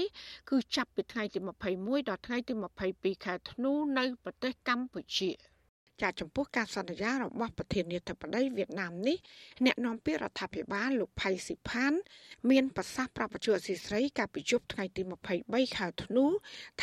[0.50, 1.40] គឺចាប់ពីថ្ងៃទី
[1.76, 2.54] 21ដល់ថ្ងៃទី
[2.90, 5.32] 22ខែធ្នូនៅប្រទេសកម្ពុជា។
[6.02, 9.18] ចាចំពោះការសន្យារបស់ប្រធានាធិបតីវៀតណាមនេះ
[9.66, 11.94] អ្នកនាំពាក្យរដ្ឋាភិបាលលោកផៃស៊ីផាន
[12.50, 15.02] មានប្រសាសន៍ប្រាប់បច្ចុប្បន្នស៊ីស្រីកាលពីយប់ថ្ងៃទី
[15.40, 16.26] 23ខែធ្នូ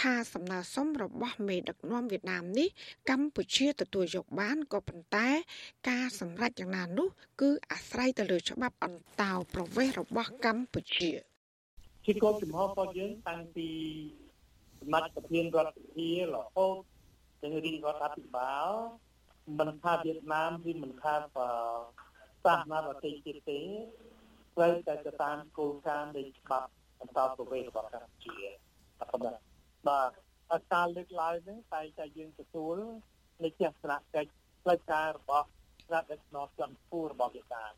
[0.00, 2.68] ថាសំណើសុំរបស់មេដឹកនាំវៀតណាមនេះ
[3.10, 5.28] កម្ពុជាទទួលយកបានក៏ប៉ុន្តែ
[5.90, 7.08] ការសម្រេចយ៉ាងណានោះ
[7.40, 11.10] គឺអាស្រ័យទៅលើច្បាប់អន្តោប្រវេសន៍របស់កម្ពុជា
[12.06, 13.68] ជាគោលចំហរបស់យើងតាំងពី
[14.80, 16.91] សម្ដេចប្រធានរដ្ឋាភិបាលរហូត
[17.42, 18.68] ទាំងរាជរដ្ឋាភិបាល
[19.58, 21.14] មិនថាវៀតណាមឬមិនថា
[22.44, 23.60] សាសនាប្រទេសទៀតទេ
[24.56, 26.70] ត្រូវតែទៅតាមគោលការណ៍នៃច្បាប់
[27.00, 28.36] បន្តប្រវេសរបស់កម្ពុជា
[29.00, 29.38] អត់បាទ
[29.88, 30.02] បា
[30.60, 32.76] ទការលើកឡើងនេះតែតែយើងទទួល
[33.42, 34.30] នៃទស្សនកិច្ច
[34.62, 35.46] ផ្លូវការរបស់
[35.92, 37.72] រដ្ឋដឹកនាំចំពោះរបស់វៀតណាម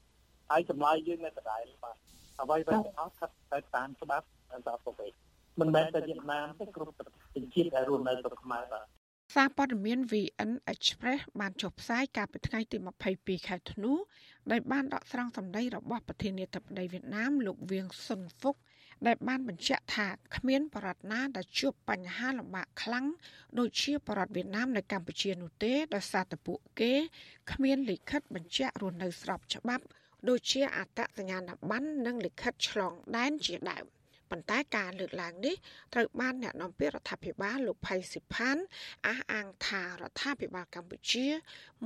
[0.51, 1.97] ហើយចម្លើយយើងនៅដដែលបាទ
[2.41, 5.17] អ្វីដែលអត់ស្ថិតទៅតាមច្បាប់អន្តរជាតិ
[5.61, 8.87] មិនមែនតែវៀតណាមទេគ្រប់ប្រទេសជាតិដែលរស់នៅក្នុងខ្មែរបាទ
[9.33, 12.79] សារព័ត៌មាន VN Express បានចុះផ្សាយកាលពីថ្ងៃទី
[13.13, 13.93] 22ខែធ្នូ
[14.51, 18.57] ដោយបានដកស្រង់សម្ដីរបស់ប្រធានាធិបតីវៀតណាមលោកវៀងសុនហ្វុក
[19.07, 23.07] ដែលបានបញ្ជាក់ថាគ្មានបរតណាដែលជួបបញ្ហាលំបាកខ្លាំង
[23.59, 26.93] ដូចជាបរតវៀតណាមនៅកម្ពុជានោះទេដោយសារតែពួកគេ
[27.53, 29.85] គ្មានលិខិតបញ្ជាក់រស់នៅស្របច្បាប់
[30.29, 33.85] ដូចជាអត្តសញ្ញាណប័ណ្ណនិងលិខិតឆ្លងដែនជាដើម
[34.35, 35.55] ប៉ុន្តែការលើកឡើងនេះ
[35.95, 38.57] ត្រូវបានអ្នកនាំពាក្យរដ្ឋាភិបាលលោកផៃស៊ីផាន
[39.07, 41.27] អះអាងថារដ្ឋាភិបាលកម្ពុជា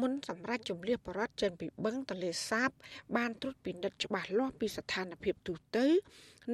[0.00, 2.70] មុនសម្រាប់ជំនះបរដ្ឋចេញពីបឹងទន្លេសាប
[3.16, 5.86] បានត្រួតពិនិត្យច្បាស់លាស់ពីស្ថានភាពទូទៅ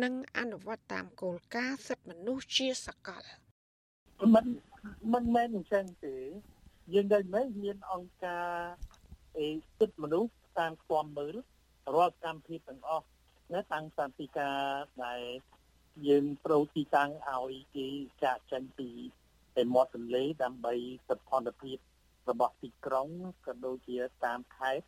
[0.03, 3.25] និងអនុវត្តតាមគោលការណ៍សិទ្ធិមនុស្សជាសកល
[4.35, 4.47] មិន
[5.13, 6.17] មិនមែនអញ្ចឹងទេ
[6.95, 8.49] យើងដែលមិនមានអង្គការ
[9.37, 9.47] អេ
[9.79, 11.35] សិទ្ធិមនុស្សតាមស្គាល់មើល
[11.95, 13.07] រាល់កម្មវិធីទាំងអស់
[13.53, 14.57] ណាតាំងពីការ
[15.05, 15.21] ដែល
[16.09, 17.87] យើងប្រូទីតាំងឲ្យគេ
[18.23, 18.91] ចាក់ចេញពី
[19.57, 20.75] តែមាត់ទន្លេដើម្បី
[21.09, 21.79] សុខភាព
[22.31, 23.09] របស់ទីក្រុង
[23.47, 24.85] ក៏ដូចជាតាមខេត្ត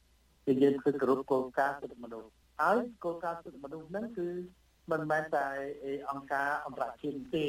[0.47, 4.29] គឺយើងធ្វើគ្រប់គោលការណ៍សិទ្ធិមនុស្សហើយគោលការណ៍សិទ្ធិមនុស្សហ្នឹងគឺ
[4.91, 5.47] មិនមែនតែ
[6.11, 7.47] អង្គការអន្តរជាតិទេ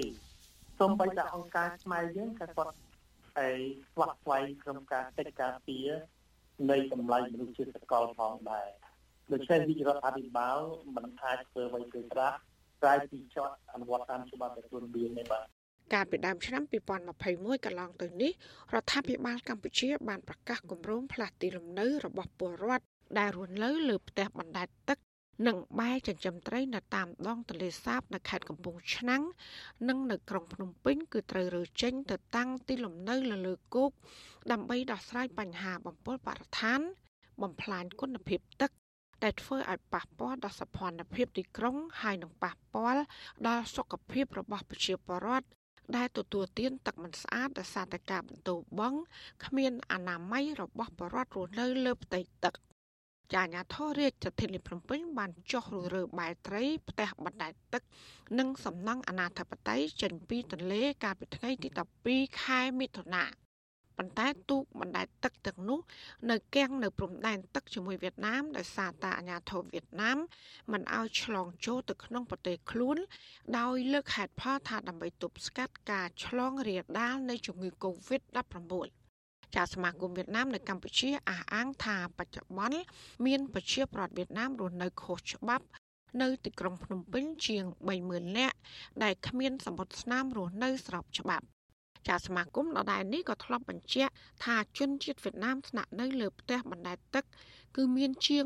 [0.80, 2.76] សូម្បីតែអង្គការខ្មែរយើងក៏គាត់
[3.38, 3.58] ហើយ
[3.94, 5.90] ស្វាក់ស្វែងក្នុងការកិច្ចការពារ
[6.72, 8.70] នៃតម្លៃមនុស្សជាតិសកលផងដែរ
[9.32, 10.60] ដូច្នេះវិរដ្ឋាភិបាល
[10.96, 12.38] មិនអាចធ្វើអ្វីទេត្រាស់
[12.82, 15.46] ក្រៅពីចត់អនុវត្តតាមច្បាប់ដែលខ្លួនមាននេះបាទ
[15.94, 16.64] កាលពីដើមឆ្នាំ
[17.14, 18.32] 2021កន្លងទៅនេះ
[18.74, 22.86] រដ្ឋាភិបាលកម្ពុជាបានប្រកាសគម្រោងផ្លាស់ទីលំនៅរបស់ពលរដ្ឋ
[23.20, 24.98] ដែលរស់នៅលើផ្ទះបណ្ដែតទឹក
[25.48, 29.24] និងបែចិញ្ចឹមត្រីនៅតាមដងទន្លេសាបនៅខេត្តកំពង់ឆ្នាំង
[29.88, 33.92] និងនៅក្រុងភ្នំពេញគឺត្រូវរើចេញទៅតាំងទីលំនៅលើលើគោក
[34.52, 36.80] ដើម្បីដោះស្រាយបញ្ហាបំពុលបរិស្ថាន
[37.42, 38.72] បំផ្លាញគុណភាពទឹក
[39.24, 43.02] ដែលធ្វើឲ្យប៉ះពាល់ដល់សភនភាពទីក្រុងហើយនឹងប៉ះពាល់
[43.48, 45.48] ដល់សុខភាពរបស់ប្រជាពលរដ្ឋ
[45.96, 49.00] ដែលទទួលទានទឹកមិនស្អាតដោយសារតែការបន្ទោបង់
[49.46, 52.54] គ្មានអនាម័យរបស់ប្រជាពលរដ្ឋរស់នៅលើផ្ទៃទឹក
[53.34, 57.84] ចាញាធររាជធានីភ្នំពេញបានចុះរុះរើបែត្រីផ្ទះបណ្ដែតទឹក
[58.40, 61.70] និងសំណង់អនាធិបតេយ្យចេញពីទន្លេកាលពីថ្ងៃទី
[62.06, 63.24] 12ខែមិថុនា
[63.98, 65.80] ប៉ុន្តែទូកបណ្ដែតទឹកទាំងនោះ
[66.32, 70.18] នៅគាំងនៅព្រំដែនទឹកជាមួយវៀតណាមដោយសារតែអាញាធរវៀតណាម
[70.72, 72.98] មិនឲ្យឆ្លងចូលទៅក្នុងប្រទេសខ្លួន
[73.58, 78.74] ដោយលើកហេតុផលថាដើម្បីទប់ស្កាត់ការឆ្លងរាលដាលនៃជំងឺ Covid-19
[79.56, 82.80] ចាសមាគមវៀតណាមនៅកម្ពុជាអះអាងថាបច្ចុប្បន្ន
[83.26, 85.66] មានប្រជាប្រដ្ឋវៀតណាមរស់នៅខុសច្បាប់
[86.22, 87.64] នៅទីក្រុងភ្នំពេញជាង
[88.02, 88.58] 30000នាក់
[89.04, 91.46] ដែលគ្មានសម្បត្តិស្នាមរស់នៅស្របច្បាប់
[92.08, 94.12] ចាសមាគមដដែលនេះក៏ធ្លាប់បញ្ជាក់
[94.46, 97.26] ថាជនជាតិវៀតណាមស្នាក់នៅលើផ្ទះបណ្ដែតទឹក
[97.76, 98.46] គឺមានជាង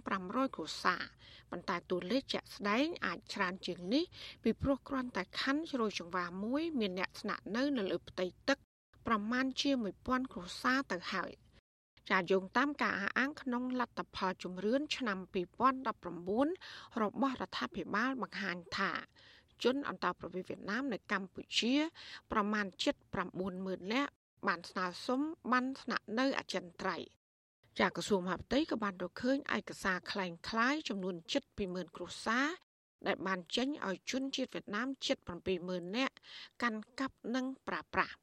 [0.00, 1.02] 1500គ្រួសារ
[1.50, 4.04] ប៉ុន្តែតួលេខជាក់ស្ដែងអាចច្រើនជាងនេះ
[4.42, 8.58] ពីព្រោះគ្រាន់តែខណ្ឌជ្រោយចង្វាមួយមានអ្នកស្នាក់នៅនៅលើផ្ទៃទឹក
[9.06, 9.70] ប្រមាណជា
[10.02, 11.32] 1000គ្រួសារទៅហើយ
[12.10, 15.18] ចាយោងតាមការអះអាងក្នុងលទ្ធផលជំរឿនឆ្នាំ
[16.04, 18.92] 2019របស់រដ្ឋាភិបាលបង្ហាញថា
[19.63, 21.73] ជនអន្តោប្រវេសន៍វៀតណាមនៅកម្ពុជា
[22.31, 22.95] ប្រមាណជិត
[23.43, 24.11] 90000នាក់
[24.47, 27.07] បានស្នើសុំបានស្នាក់នៅអចិន្ត្រៃយ៍
[27.79, 31.15] ចាក្រសួងមហាផ្ទៃក៏បានរកឃើញឯកសារคล้ายคล้ายចំនួន
[31.55, 32.47] 720,000គ្រួសារ
[33.07, 35.17] ដែលបានចេញឲ្យជនជាតិវៀតណាមជិត
[35.57, 36.15] 70000នាក់
[36.61, 38.15] កាន់កាប់និងប្រាប្រាស់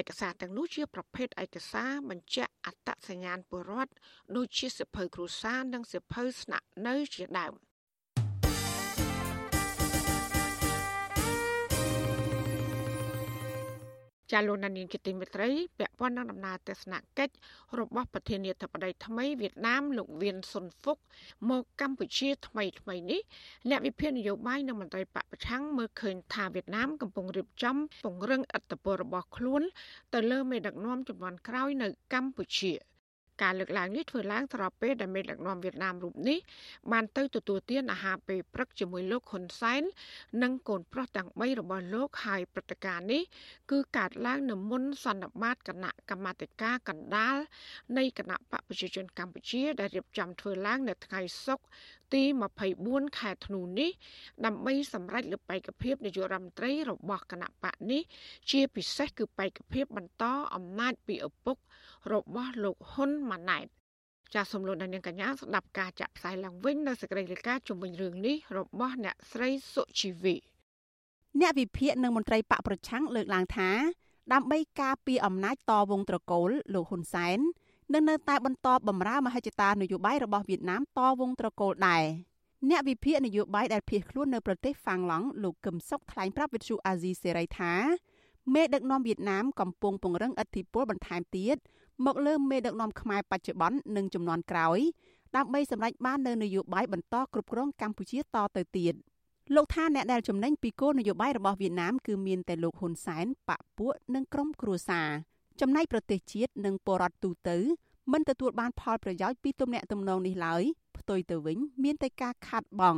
[0.00, 3.92] ឯកសារទាំងនោះជាប្រភេទឯកសារបញ្ជាក់អត្តសញ្ញាណពលរដ្ឋ
[4.36, 7.54] ដូចជាសិភៅគ្រួសារនិងសិភៅស្នាក់នៅជាដើម
[14.31, 17.33] ចាលោកនានីជាទីមេត្រីពាក់ព័ន្ធនឹងដំណើរទស្សនកិច្ច
[17.79, 20.97] របស់ប្រធានាធិបតីថ្មីវៀតណាមលោកវៀនស៊ុនហ្វុក
[21.49, 23.21] មកកម្ពុជាថ្មីថ្មីនេះ
[23.69, 29.61] អ្នកវិភាគនយោបាយនិងមន្ត្រីបពប្រឆាំងមើលឃើញថាវៀតណាមកំពុងរៀបចំពង្រឹងអធិបតេយ្យរបស់ខ្លួន
[30.13, 32.73] ទៅលើមេដឹកនាំចំនួនក្រោយនៅកម្ពុជា។
[33.41, 36.39] ការលើកឡើងនេះធ្វើឡើងស្របពេលដែលមេដឹកនាំវៀតណាមរូបនេះ
[36.91, 39.83] បានទៅទទួលទានអាហារពេលព្រឹកជាមួយលោកហ៊ុនសែន
[40.43, 43.23] និងកូនប្រុសទាំង3របស់លោកហើយព្រឹត្តិការណ៍នេះ
[43.71, 47.37] គឺកើតឡើងនៅមុនសន្និបាតគណៈកម្មាធិការកណ្ដាល
[47.97, 51.65] នៃគណៈបកប្រជាជនកម្ពុជាដែលរៀបចំធ្វើឡើងនៅថ្ងៃសុក្រ
[52.13, 52.23] ទី
[52.71, 53.91] 24ខែធ្នូនេះ
[54.45, 58.01] ដើម្បីសម្រេចលើបេក្ខភាពនាយករដ្ឋមន្ត្រីរបស់គណៈបកនេះ
[58.51, 60.23] ជាពិសេសគឺបេក្ខភាពបន្ត
[60.55, 61.57] អំណាចពីឪពុក
[62.13, 63.65] របស់លោកហ៊ុនម៉ាណែត
[64.33, 70.35] ចាសសំលូនដល់នាងកញ្ញាស្ដាប់ការចាក់ផ្សាយឡើងវិញនៅសេចក្តីរាយការណ៍ជំវិញរឿងនេះរបស់អ្នកស្រីសុជីវី
[71.39, 73.69] អ្នកវិភាគនិងមន្ត្រីបកប្រឆាំងលើកឡើងថា
[74.33, 77.39] ដើម្បីការពារអំណាចតវងត្រកូលលោកហ៊ុនសែន
[77.93, 82.03] នឹងនៅតែបន្តបម្រើមហិច្ឆតានយោបាយរបស់វៀតណាមតវងត្រកូលដែរ
[82.69, 87.73] អ្នកវិភាគនយោបាយដែលភៀសខ្លួននៅប្រទេសហ្វាំងឡង់លោកកឹមសុខថ្លែងប្រាប់វិទ្យុអាស៊ីសេរីថា
[88.53, 91.57] មេដឹកនាំវៀតណាមកំពុងពង្រឹងឥទ្ធិពលបន្ថែមទៀត
[92.05, 94.79] មកលើមេដឹកនាំខ្មែរបច្ចុប្បន្ននិងចំនួនក្រោយ
[95.35, 98.93] ដើម្បីសម្រេចបាននូវនយោបាយបន្តគ្រប់គ្រងកម្ពុជាតទៅទៀត
[99.55, 105.09] លោកថាអ្នកដែលចំណេញពីគោលនយោបាយរបស់វៀតណាមគឺមានតែលោកហ៊ុនសែនបពពួកនិងក្រុមគ្រួសារ
[105.61, 107.57] ចំណែកប្រទេសជាតិនិងបរតទូទៅ
[108.13, 110.63] មិនទទួលបានផលប្រយោជន៍ពីទំនាក់ទំនងនេះឡើយ
[110.97, 112.97] ផ្ទុយទៅវិញ មានតែការខាត់បង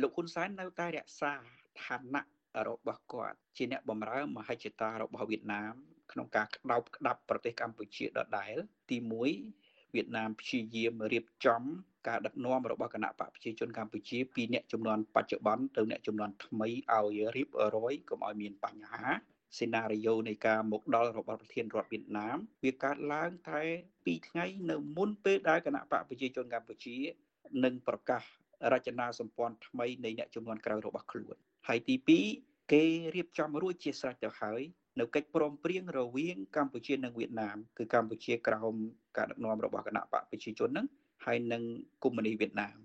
[0.00, 1.32] លោកហ៊ុនសែននៅតែរក្សា
[1.84, 2.22] ឋានៈ
[2.68, 5.74] របស់គាត់ជាអ្នកបម្រើមហិច្ឆតារបស់វៀតណាម
[6.12, 8.56] ក្នុងការក្តោបក្តាប់ប្រទេសកម្ពុជាដដែល
[8.90, 8.96] ទី
[9.46, 11.62] 1វៀតណាមព្យាយាមរៀបចំ
[12.08, 19.04] ការដឹកនាំរបស់គណៈបកប្រជាជនកម្ពុជាពីអ្នកចំនួនបច្ចុប្បន្នទៅអ្នកចំនួនថ្មីឲ្យរៀបរយកុំឲ្យមានបញ្ហា
[19.58, 23.60] សេណារីយ៉ូនៃការមកដល់របស់ប្រធានរដ្ឋវៀតណាមវាកើតឡើងតែ
[23.94, 26.96] 2ថ្ងៃនៅមុនពេលដែលគណៈបកប្រជាជនកម្ពុជា
[27.64, 28.22] នឹងប្រកាស
[28.72, 31.36] រចនាសម្ព័ន្ធថ្មីនៃអ្នកចំនួនក្រៅរបស់ខ្លួន
[31.68, 31.96] ហើយទី
[32.34, 32.84] 2គេ
[33.14, 34.60] រៀបចំរួចជាស្រេចទៅហើយ
[35.00, 38.74] នៅកិច្ចព្រមព្រៀងរវាងកម្ពុជានិងវៀតណាមគឺកម្ពុជាក្រោម
[39.16, 40.86] ការដឹកនាំរបស់គណៈបកប្រជាជនហ្នឹង
[41.24, 41.62] ហើយនិង
[42.02, 42.76] កុម្មុយនីវៀតណាម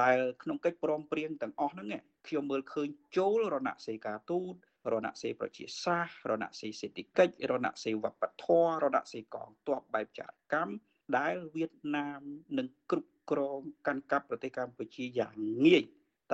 [0.00, 1.88] ដែលក្នុងកិច្ចព្រមព្រៀងទាំងអស់ហ្នឹង
[2.26, 4.54] ខ្ញុំមើលឃើញចូលរណសេការទូត
[4.92, 10.74] រណសេប្រជាសាស្ត្ររណសេសេដ្ឋកិច្ចរណសេវប្បធម៌រណសេកងទ័ពបែបចារកម្ម
[11.18, 12.20] ដែលវៀតណាម
[12.58, 15.32] នឹងគ្រប់គ្រងកាន់កាប់ប្រទេសកម្ពុជាយ៉ាង
[15.64, 15.84] ងាយ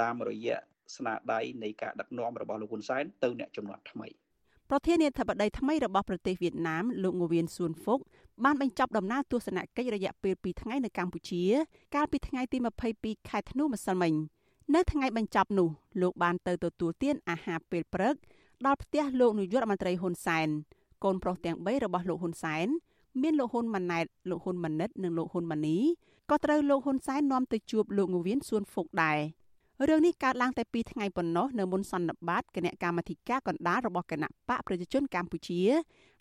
[0.00, 0.58] តាមរយៈ
[0.96, 4.08] ស្នាដៃនៃការដឹកនាំរបស់លោកហ៊ុនសែនទៅអ្នកចំនួនថ្មី
[4.70, 8.00] ប្រធានាធិបតីថ្មីរបស់ប្រទេសវៀតណាមលោកងវៀនសួនហ្វុក
[8.44, 11.42] បានបញ្ចប់ដំណើរទស្សនកិច្ចរយៈពេល2ថ្ងៃនៅកម្ពុជា
[11.94, 12.58] កាលពីថ្ងៃទី
[12.94, 14.14] 22ខែធ្នូម្សិលមិញ
[14.74, 15.68] នៅថ្ងៃបញ្ចប់នោះ
[16.02, 18.14] លោកបានទៅទទួលទានអាហារពេលព្រឹក
[18.64, 20.48] ដល់ផ្ទះលោកនាយករដ្ឋមន្ត្រីហ៊ុនសែន
[21.04, 22.66] កូនប្រុសទាំង3របស់លោកហ៊ុនសែន
[23.22, 25.78] មានលោកហ៊ុនម៉ាណែតលោកហ៊ុនម៉ាណិតនិងលោកហ៊ុនម៉ាណី
[26.30, 29.18] ក៏ត្រូវលោកហ៊ុនសែននាំទៅជួបលោកងវៀនសួនហ្វុកដែរ
[29.88, 35.62] រឿងនេះកើតឡើងតែ2ថ្ងៃប៉ុណ្ណោះនៅមុនសន្និបាតគណៈកម្មាធិការកណ្ដាលរបស់គណៈបកប្រជាជនកម្ពុជា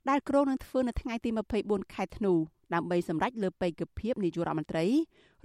[0.10, 1.30] ដែលគ្រោងនឹងធ្វើនៅថ្ងៃទី
[1.62, 2.34] 24ខែធ្នូ
[2.74, 4.86] ដើម្បីសម្រេចលើបេក្ខភាពនាយករដ្ឋមន្ត្រី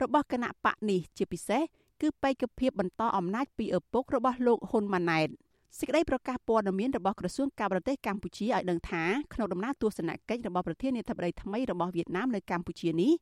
[0.03, 1.63] របស់គណៈបកនេះជាពិសេស
[2.01, 5.29] គឺបេក្ខភាពបន្តអំណាចពីឪពុករបស់លោកហ៊ុនម៉ាណែត
[5.79, 9.05] សេចក្តីប្រកាសព័ត៌មានរបស់ក្រសួងការបរទេសកម្ពុជាឲ្យដឹងថា
[9.35, 13.13] ក្នុងដំណើរទស្សនកិច្ចរបស់ប្រធានាធិបតីថ្មីរបស់វៀតណាមនៅកម្ពុជានេះ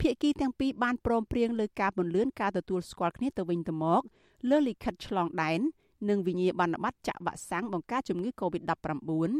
[0.00, 4.02] ភាគីទាំងពីរបានព្រមព្រៀងលើការពន្លឿនការទទួលស្គាល់គ្នាទៅវិញទៅមក
[4.50, 5.60] លើលិខិតឆ្លងដែន
[6.08, 9.30] និងវិញ្ញាបនបត្រចាក់វ៉ាក់សាំងបង្ការជំងឺ Covid-19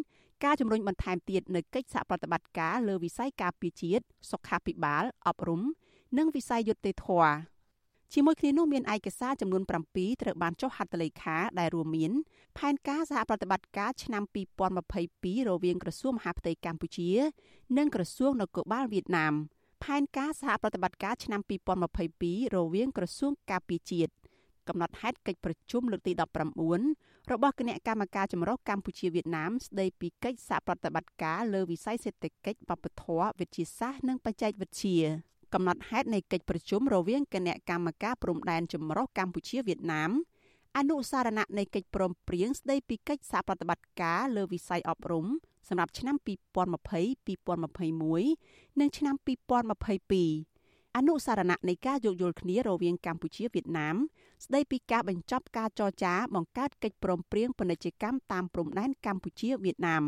[0.44, 5.62] ការជំរុញបន្ថែមទៀតនៅកិច្ចសហប្រតិបត្តិការលើវិស័យការពារជាតិសុខាភិបាលអប់រំ
[6.18, 7.54] និងវិស័យយុត្តិធម៌
[8.16, 12.12] ជាមួយគ្នានោះមានឯកសារចំនួន7ត្រូវបានចុះហត្ថលេខាដែលរួមមាន
[12.59, 14.22] ផែនការសហប្រតិបត្តិការឆ្នាំ
[14.85, 17.11] 2022រវាងក្រសួងមហាផ្ទៃកម្ពុជា
[17.79, 19.35] និងក្រសួងនគរបាលវៀតណាម
[19.85, 21.40] ផែនការសហប្រតិបត្តិការឆ្នាំ
[21.98, 24.12] 2022រវាងក្រសួងការពារជាតិ
[24.68, 26.12] កំណត់ហេតុកិច្ចប្រជុំលើកទី
[26.72, 34.98] 19របស់គណៈកម្មការចម្រុះកម្ពុជាវៀតណាមស្ដីពីកិច្ចសហប្រតិបត្តិការលើវិស័យសេដ្ឋកិច្ចបព្វធម៌វិទ្យាសាស្ត្រនិងបច្ចេកវិទ្យា
[35.55, 40.11] កំណត់ហេតុនៃកិច្ចប្រជុំរវាងគណៈកម្មការព្រំដែនចម្រុះកម្ពុជាវៀតណាម
[40.77, 45.27] អនុសារណៈនៃកិច្ចព្រមព្រៀងស្ដីពីកិច្ចសហប្រតិបត្តិការលើវិស័យអប់រំ
[45.69, 49.14] សម្រាប់ឆ្នាំ2020-2021និងឆ្នាំ
[50.27, 53.97] 2022អនុសារណៈនៃការយោគយល់គ្នារវាងកម្ពុជាវៀតណាម
[54.45, 60.05] ស្ដីពីការបញ្ចប់ការចរចាបង្កើតកិច្ចព្រមព្រៀងពាណិជ្ជកម្មតាមព្រំដែនកម្ពុជាវៀតណាម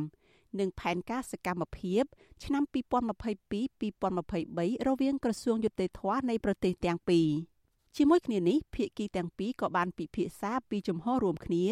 [0.60, 2.02] និងផែនការសកម្មភាព
[2.44, 7.28] ឆ្នាំ2022-2023រវាងក្រសួងយុតិធធនៃប្រទេសទាំងពីរ
[7.96, 11.66] ជាមួយគ្នានេះភាគីទាំងពីរក៏បានពិភាក្សាពីជំហររួមគ្នា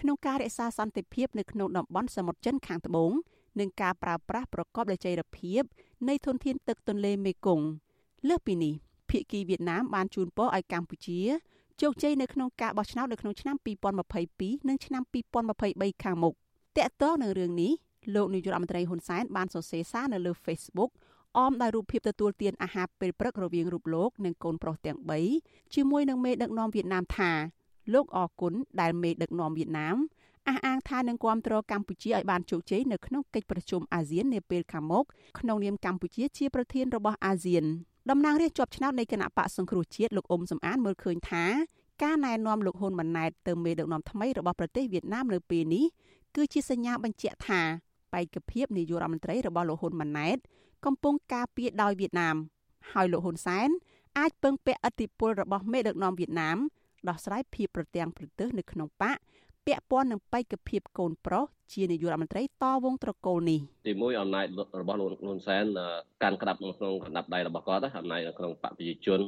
[0.00, 3.12] ក្នុងការរក្សាសន្តិភាពនៅក្នុងតំបន់សមុទ្រចិនខាងត្បូង
[3.60, 5.62] និងការប្រើប្រាស់ប្រកបដោយចីរភាព
[6.08, 7.66] នៃធនធានទឹកទន្លេមេគង្គ
[8.28, 8.74] លើសពីនេះ
[9.10, 11.20] ភាគីវៀតណាមបានជូនពរឲ្យកម្ពុជា
[11.80, 13.56] ជោគជ័យនៅក្នុងការបោះឆ្នោតនៅក្នុងឆ្នាំ
[14.12, 15.02] 2022និងឆ្នាំ
[15.52, 16.34] 2023ខាងមុខ
[16.76, 17.72] តកតងនឹងរឿងនេះ
[18.14, 20.90] លោកនាយករដ្ឋមន្ត្រីហ៊ុនសែនបានសរសេរសារនៅលើ Facebook
[21.38, 24.98] អមដោយរូបភាពទទួលទានអាហារពេលព្រឹករវាងរូបលោកនិងកូនប្រុសទាំង
[25.36, 27.32] 3ជាមួយនឹងមេដឹកនាំវៀតណាមថា
[27.94, 29.96] លោកអរគុណដែលមេដឹកនាំវៀតណាម
[30.48, 35.04] អះអាងថានឹងគ្រប់គ្រងកម្ពុជាឲ្យបានជោគជ័យនៅក្នុងកិច្ចប្រជុំអាស៊ាននាពេលខាងមុខ
[35.38, 37.64] ក្នុងនាមកម្ពុជាជាប្រធានរបស់អាស៊ាន
[38.10, 41.44] តំណាងរាស្ត្រជាប់ឆ្នោតនៃគណៈបកសង្គ្រោះជាតិលោកអ៊ុំសំអានមើលឃើញថា
[42.02, 45.84] ការណែនាំលោកហ៊ុនម៉ាណែតទៅមេដឹកនាំថ្មីរបស់ប្រទេសវៀតណាមនៅពេលនេះ
[46.36, 47.62] គឺជាសញ្ញាបញ្ជាក់ថា
[48.14, 50.38] បេក្ខភាពនាយករដ្ឋមន្ត្រីរបស់លោកហ៊ុនម៉ាណែត
[50.84, 52.36] កំពុងការពារដោយវៀតណាម
[52.92, 53.68] ហើយលោកហ៊ុនសែន
[54.18, 56.58] អាចពឹងពាក់ឥទ្ធិពលរបស់មេដឹកនាំវៀតណាម
[57.08, 59.16] ដោះស្រាយភាពប្រទាំងប្រទើសនៅក្នុងបក
[59.66, 64.46] ពាក់ព័ន្ធនឹងបេក្ខភាពកូនប្រុសជានាយករដ្ឋមន្ត្រីតវងត្រកូលនេះទីមួយអំណាច
[64.80, 65.64] របស់លោកហ៊ុនសែន
[66.22, 69.20] កាន់ក្តាប់ក្នុងកណ្ដាប់ដៃរបស់គាត់អំណាចក្នុងបកប្រជាជន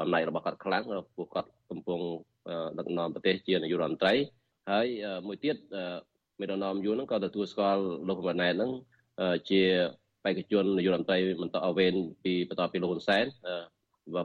[0.00, 0.82] អំណាចរបស់គាត់ខ្លាំង
[1.16, 2.00] ពួកគាត់កំពុង
[2.78, 4.14] ដឹកនាំប្រទេសជានាយករដ្ឋមន្ត្រី
[4.70, 4.86] ហើយ
[5.26, 5.56] មួយទៀត
[6.38, 8.70] មេដឹកនាំយួនហ្នឹងក៏ទទួលស្គាល់លោកហ៊ុនម៉ាណែតហ្នឹង
[9.50, 9.62] ជា
[10.24, 13.24] បេក្ខជននាយករដ្ឋមន្ត្រីបន្តអវេនពីបន្តពីលោកហ៊ុនសែន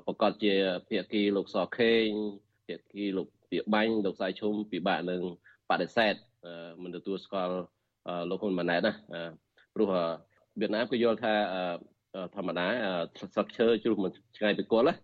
[0.05, 0.53] ប្រកាសជា
[0.87, 2.07] ភាគីលោកសខេង
[2.67, 5.21] ភាគីលោកពាក្យបាញ់លោកសាយឈុំពិបាកនឹង
[5.69, 6.13] បដិសេធ
[6.83, 7.55] មិនទទួលស្គាល់
[8.29, 8.93] លោកហ៊ុនម៉ាណែតណា
[9.75, 9.87] ព្រោះ
[10.59, 11.33] វៀតណាមគឺយល់ថា
[12.35, 12.67] ធម្មតា
[13.33, 14.95] ស្លឹកឈើជ្រុះមិនឆ្ងាយពីគល់ណា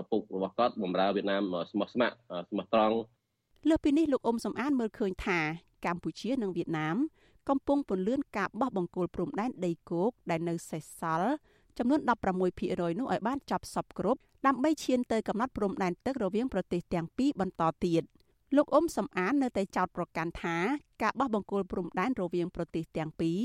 [0.00, 2.16] ឪពុករបស់គាត់បម្រើវៀតណាមស្មោះស្ម័គ្រ
[2.50, 2.96] ស្មោះត្រង់
[3.70, 5.40] លើពីនេះលោកអ៊ុំសំអានមើលឃើញថា
[5.84, 6.96] កម្ពុជានិងវៀតណាម
[7.48, 11.32] កំពុងពន្លឿនការបោះបង្គោលព្រំដែនដីគោកដែលនៅសេសសល់
[11.78, 18.02] ចំនួន16%នោះឲ្យបានចប់សពគ្រប់ដើម្បីឈានទៅកំណត់ព្រំដែនទឹករវាងប្រទេសទាំងពីរបន្តទៀត
[18.56, 20.56] លោកអ៊ុំសំអាននៅតែចោទប្រកាន់ថា
[21.02, 23.40] ការបោះបង្គោលព្រំដែនរវាងប្រទេសទាំងពីរ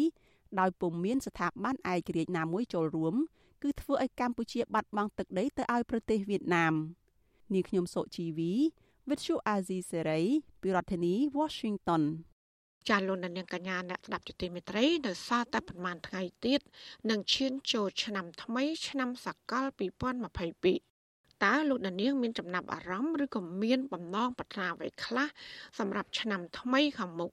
[0.60, 3.16] ដោយពុំមានស្ថាប័នឯករាជ្យណាមួយចូលរួម
[3.64, 6.74] គឺធ្វើឲ្យកម្ពុជាបាត់បង់ទឹកដីទៅឲ្យប្រទេសវៀតណាម
[7.54, 8.54] នាងខ្ញុំសុជីវី
[9.10, 10.24] With you Azizi Serai
[10.62, 12.04] ពីរដ្ឋធានី Washington
[12.90, 16.62] ចាលោកនាងកញ្ញាអ្នកស្ដាប់ជទីមេត្រីនៅសល់តែប្រហែលថ្ងៃទៀត
[17.10, 19.66] នឹងឈានចូលឆ្នាំថ្មី ឆ្នាំសកល
[20.56, 25.28] 2022តើលោកនាងមានចំណាប់អារម្មណ៍ឬក៏មានបំណងប្រាថ្នាអ្វីខ្លះ
[25.80, 27.32] សម្រាប់ឆ្នាំថ្មីខាងមុខ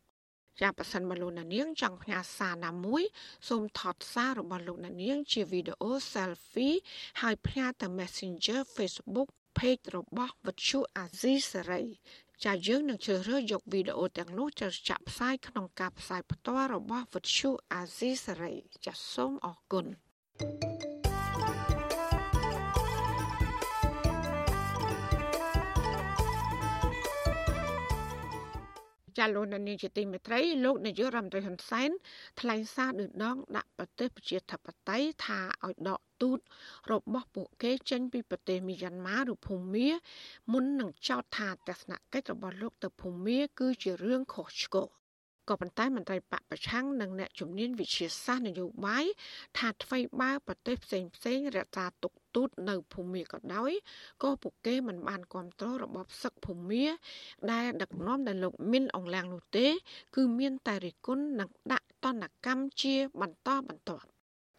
[0.61, 3.03] ចាប៉ះសិនមកលោកនាងចង់ផ្ញើសារណាមួយ
[3.49, 6.75] សូមថតសាររបស់លោកនាងជាវីដេអូ selfie
[7.21, 11.83] ហើយផ្ញើទៅ Messenger Facebook page របស់វិទ្យុអាស៊ីសេរី
[12.45, 19.87] ចាយើងនឹងជ្រើសរើសយកវីដេអូទាំងនោះទៅចាក់ផ្សាយក្នុងការផ្សាយផ្ទាល់របស់វិទ្យុអាស៊ីសេរីចាសសូមអរគុណ
[20.41, 21.02] thank you
[29.19, 31.91] ចាលោកនានីជាទីមេត្រីលោកនាយករដ្ឋមន្ត្រីហ៊ុនសែន
[32.41, 36.39] ថ្លែងសារឌឺដងដាក់ប្រទេសប្រជាធិបតេយ្យថាឲ្យដកទូត
[36.93, 39.89] របស់ពួកគេចេញពីប្រទេសមីយ៉ាន់ម៉ាឬភូមា
[40.53, 44.89] មុននឹងចោទថាទស្សនកិច្ចរបស់លោកទៅភូមា គឺជារឿងខុសឆ្គង
[45.49, 49.05] ក៏ប៉ុន្តែមន្ត្រីបកប្រឆាំងនិងអ្នកជំនាញវិជាសាស្ត្រនយោបាយ
[49.59, 53.73] ថាអ្វីបើប្រទេសផ្សេងផ្សេងរក្សាទុក ទូតនៅភូមាក៏ដោយ
[54.23, 56.85] ក៏ពួកគេមិនបានគ្រប់គ្រងរបបសឹកភូមា
[57.53, 59.67] ដែលដឹកនាំដោយលោកមីនអងឡាំងនោះទេ
[60.17, 64.07] គឺមានតែរិះគន់និងដាក់ទណ្ឌកម្មជាបន្តបន្ទាប់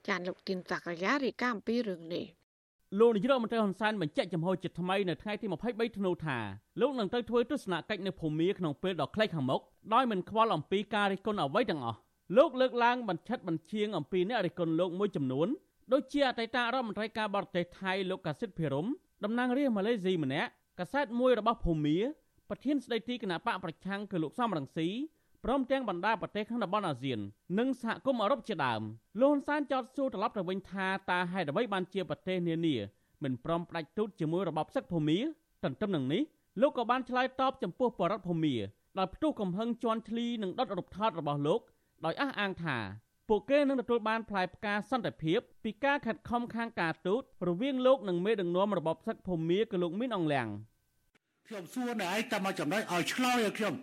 [0.08, 2.26] ចានលោកទីនសក្យារីកាអំពីរឿងនេះ
[3.00, 6.38] លោកនាយរដ្ឋមន្ត្រីហ៊ុនសែនបញ្ជាក់ចំហជាថ្មីនៅថ្ងៃទី23ធ្នូថា
[6.82, 9.62] លោកនឹងទៅធ្វើទស្សនកិច្ចនៅភូមាក្នុងពេលដ៏ខ្លីខាងមុខ
[9.94, 11.98] ដោយមិនខ្វល់អំពីការរិះគន់អ្វីទាំងអស់
[12.38, 15.48] លោកលើកឡើងបញ្ឆិតបញ្ជាងអំពីអ្នករិះគន់លោកមួយចំនួន
[15.92, 18.88] ដូចជាអតីតរដ្ឋមន្ត្រីការបរទេសថៃលោកកាសិតភិរម
[19.24, 21.98] តំណាងរាស្ត្រម៉ាឡេស៊ីម្នាក់កាសែតមួយរបស់ភូមា
[22.50, 24.88] ប្រធានស្ដីទីគណៈបកប្រឆាំងគឺលោកសំរងស៊ី
[25.44, 27.20] ព្រមទាំងបណ្ដាប្រទេសក្នុងតំបន់អាស៊ាន
[27.60, 28.82] និងសហគមន៍អឺរ៉ុបជាដើម
[29.22, 32.76] លោកហ៊ុនសែនចោទសួរត្រឡប់ទៅវិញថាតើហេតុអ្វីបានជាប្រទេសនានា
[33.24, 35.20] មិនព្រមផ្ដាច់ទូតជាមួយរបបសឹកភូមា
[35.64, 36.22] ទន្ទឹមនឹងនេះ
[36.62, 38.56] លោកក៏បានឆ្លើយតបចំពោះបរដ្ឋភូមា
[39.00, 41.62] ដោយផ្ទុះកំហឹងជន់ឈ្លីនិងដុតរូបថតរបស់លោក
[42.06, 42.78] ដោយអះអាងថា
[43.30, 50.48] ពួកគេនឹងទទួលបានផ្លែផ្កាសន្តិភាពពីការខិតខំខាងការទូតរវាងលោកនិងមេដឹកនាំរបបសឹកភូមាគឺលោកមីនអងលៀង
[51.48, 53.74] ខ្ញុំសួរអ្នកឯងតែមកចំណុចឲ្យឆ្លើយឲ្យខ្ញុំ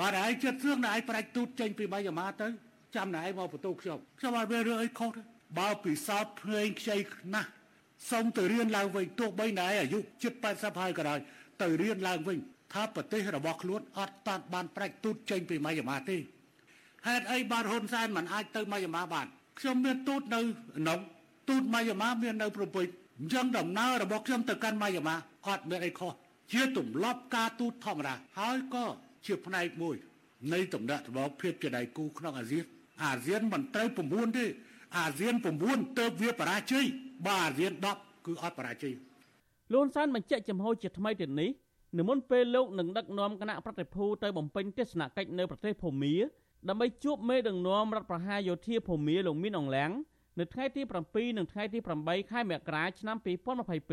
[0.00, 2.48] បាទឯងចិត្តសឿងអ្នកឯងប្រាច់ទូតចេញពីបាយម៉ាទៅ
[2.94, 5.22] ចាំអ្នកឯងមកបន្ទោខ្ញុំខ្ញុំអត់មានរឿងអីខុសទេ
[5.58, 6.96] បើពិសោធន៍ភ្លេងខ្ចី
[7.34, 7.50] ណាស់
[8.10, 11.18] សូមទៅរៀនឡើងវិញទោះបីណែអាយុជិត80ហើយក៏ដោយ
[11.62, 12.38] ទៅរៀនឡើងវិញ
[12.72, 16.16] ថាប្រទេសរបស់ខ្លួនអត់តាន់បានប្រាច់ទូតចេញពីម៉ាយាមាទេ
[17.06, 19.26] ហេតុអីបានហ៊ុនសែនមិនអាចទៅម៉ាយាមាបាន
[19.58, 20.98] ខ្ញុំមានទូតនៅក្នុង
[21.48, 22.82] ទូតម៉ាយាមាមាននៅប្រពៃ
[23.18, 25.14] អញ្ចឹងដំណើររបស់ខ្ញុំទៅកាន់ម៉ាយាមា
[25.48, 26.12] អត់មានអីខុស
[26.52, 28.84] ជាទម្លាប់ការទូតធម្មតាហើយក៏
[29.26, 29.96] ជាផ្នែកមួយ
[30.52, 32.64] នៃតំណែងរបស់ភាពជាដៃគូក្នុងអាស៊ាន
[33.04, 34.44] អាស៊ានមិនត្រូវ9ទេ
[34.96, 35.34] អាស៊ាន
[35.66, 36.84] 9ទៅវាបរាជ័យ
[37.26, 38.94] បើអាស៊ាន10គឺអត់បរាជ័យ
[39.74, 41.50] លន់សានបញ្ជាក់ចំហជាថ្មីទៀតនេះ
[41.98, 46.14] នៅមុនពេលលោកនឹងដឹកនាំគណៈប្រតិភូទៅបំពេញទស្សនកិច្ចនៅប្រទេសភូមា
[46.68, 49.92] ដើម្បីជួបមេដឹកនាំរដ្ឋប្រហារយោធាភូមាលោកមីនអងឡាំង
[50.38, 53.16] នៅថ្ងៃទី7និងថ្ងៃទី8ខែមករាឆ្នាំ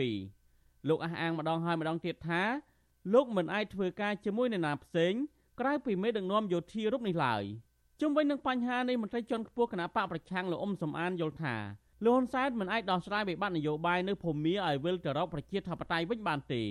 [0.05, 2.41] 2022លោកអះអាងម្ដងហើយម្ដងទៀតថា
[3.13, 5.13] លោកមិនអាចធ្វើការជាមួយនរណាផ្សេង
[5.59, 7.43] ក្រៅពីមេដឹកនាំយោធារូបនេះឡើយ
[8.01, 11.55] ជុំវិញនឹងបញ្ហានេះមន្ត្រីជាន់ខ្ពស់គណៈបកប្រឆាំងលោកអ៊ុំសំអានយល់ថា
[12.03, 16.63] លោកហ៊ុនសែនមិនអាចដោះស្រាយវិបត្តិនយោបាយនៅភូមាឲ្យវិលទៅរកប្រជាធិបតេយ្យវិញបានទេ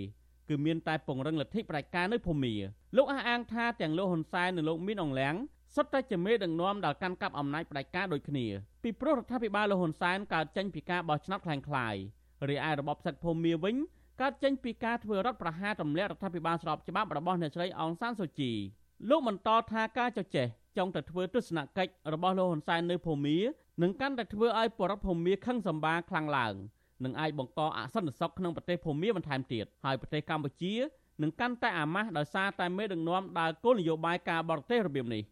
[0.49, 2.55] គឺមានតែពង្រឹងលទ្ធិប្រជាការនៅភូមា
[2.97, 5.35] លោកអះអាងថាទាំងលោកហ៊ុនសែននិងលោកមីនអងលៀង
[5.76, 8.46] សុទ្ធតែជាមេដឹកនាំដែលកាន់កាប់អំណាចផ្ដាច់ការដូចគ្នា
[8.84, 13.76] ពីព្រោះរដ្ឋាភិបាលលោកហ៊ុនសែនកើតចេញពីការបោះឆ្នោតคล้ายៗរីឯរបបសឹកភូមាវិញ
[14.22, 18.52] កើតចេញពីការធ្វើរដ្ឋប្រហារទម្លាក់រដ្ឋាភិបាលស្របច្បាប់របស់អ្នកស្រីអងសានសូជី
[19.10, 20.48] លោកបន្តថាការចចេះ
[20.78, 23.38] ចង់ទៅធ្វើទស្សនកិច្ចរបស់លោកហ៊ុនសែននៅភូមា
[23.82, 26.54] នឹងកាន់តែធ្វើឲ្យបរដ្ឋភូមាខឹងសម្បាខ្លាំងឡើង
[27.04, 30.74] នឹងអាចបង្កអសន្តិសុខក្នុងប្រទេសភូមាបន្ថែមទៀតហើយប្រទេសកម្ពុជា
[31.22, 35.24] នឹងកាន់តែអាម៉ាស់ដោយសារតែមេដឹកនាំដើរគោលនយោបាយការបរទេសរបៀបនេះ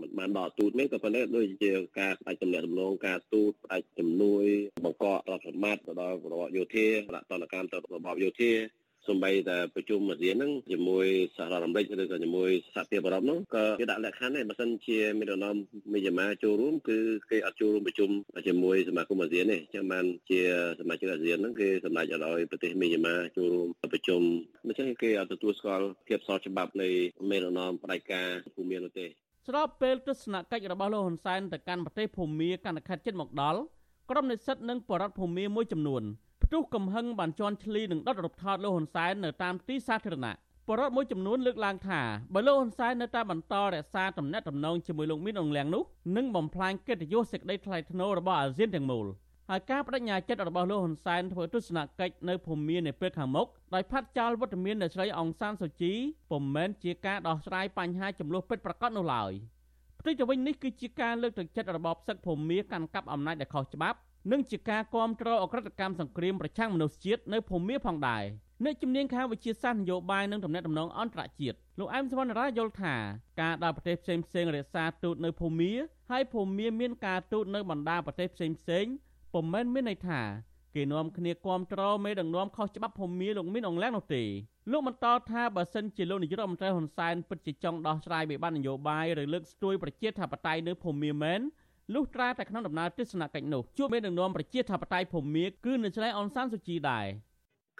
[0.00, 4.44] មិនបានដកទូតនេះក៏ប៉ុន្តែដូចជាការស្ដេចទំនាក់ទំនងការទូតស្ដេចជំនួយ
[4.84, 6.86] បង្ករដ្ឋសម្បត្តិទៅដល់របបយោធា
[7.16, 8.52] ដាក់តនកម្មទៅរបបយោធា
[9.08, 15.56] សំបីតែប្រជុំអាស៊ានហ្នឹងជាមួយសហរដ្ឋអាមេរិកឬក៏ជាមួយសហភាពអឺរ៉ុបហ្នឹងក៏គេដាក់លក្ខខណ្ឌដែរបើសិនជាមានដំណំ
[15.94, 16.98] មេយាមាចូលរួមគឺ
[17.30, 18.10] គេអត់ចូលរួមប្រជុំ
[18.48, 20.40] ជាមួយសមាគមអាស៊ានទេចឹងបានជា
[20.80, 24.22] សមាជិកអាស៊ានហ្នឹងគេសម្រេចឲ្យប្រទេសមេយាមាចូលរួមប្រជុំ
[24.68, 26.88] ដូច្នេះគេអត់ទទួលស្គាល់ភាពស្របច្បាប់នៃ
[27.30, 29.06] មេដំណំផ្ដាច់ការភូមិមាននោះទេ
[29.48, 33.60] ស្របពេលទស្សនកិច្ចរបស់លោកហ៊ុនសែនទៅកាន់ប្រទេសភូមាកាន់តែខិតជិតមកដល់
[34.10, 36.02] ក្រុមនិស្សិតនិងបរដ្ឋភូមាមួយចំនួន
[36.42, 40.34] ផ្ទុះកំហឹងបានជន់ឈ្លីនឹងដុតរូបថតលោកហ៊ុនសែននៅតាមទីសាធារណៈ
[40.68, 42.00] បរិវត្តមួយចំនួនលើកឡើងថា
[42.34, 45.82] បើលោកហ៊ុនសែននៅតែបន្តរក្សាទំនាក់ទំនងជាមួយលោកមីនអងលៀងនោះ
[46.16, 49.06] នឹងបំផ្លាញកិត្តិយសសេចក្តីថ្លៃថ្នូររបស់អាស៊ានទាំងមូល
[49.50, 55.92] ហើយការបដិញ្ញាចិត្តរបស់លោកហ៊ុនសែនធ្វើទស្សនកិច្ចនៅភូមិនៅពេលខាងមុខដោយផាត់ចោលវត្តមានអ្នកស្រីអង្សានសូជី
[56.30, 59.32] ពុំមែនជាការដោះស្រាយបញ្ហាចំនួនពិតប្រាកដនោះឡើយ
[60.00, 63.98] ផ្ទុយទៅវិញនេះគឺជាការលើកទឹកចិត្តរបបសឹកភូមិកាន់កាប់អំណាចដែលខុសច្បាប់
[64.32, 68.24] និងជាការគ្រប់គ្រងអក្រិតកម្មសង្គ្រាមប្រឆាំងមនុស្សជាតិនៅភូមាផងដែរ
[68.64, 72.94] អ្នកជំនាញខាងវិទ្យាសាស្ត្រនយោបាយនិងទំនាក់ទំនងអន្តរជាតិលោកអែមសវណ្ណរាយល់ថា
[73.40, 75.72] ការដល់ប្រទេសផ្សេងផ្សេងរក្សាទូតនៅភូមា
[76.10, 78.86] ហើយភូមាមានការទូតនៅបណ្ដាប្រទេសផ្សេងផ្សេង
[79.34, 80.20] ពុំមែនមានន័យថា
[80.74, 84.22] គេនាំគ្នាគ្រប់គ្រងមេដឹកនាំខុសច្បាប់ភូមាលោកមានអង្លាំងនោះទេ
[84.72, 91.40] លោកបន្តថាបើសិនជាលោកនាយករដ្ឋមន្ត្រីហ៊ុនសែនពិតជាចង់ដោះស្រាយវិបត្តិនយោបាយឬលើកស្ទួយប្រជាធិបតេយ្យនៅភូមាមែន
[91.94, 97.06] លុះត្រាតែក្នុងដំណើរទស្សនកិច្ចនោះជួបមានដឹកនាំប្រជាធិបតេយ្យភូមិគឺនៅឆ្លៃអនសានសុជីដែរ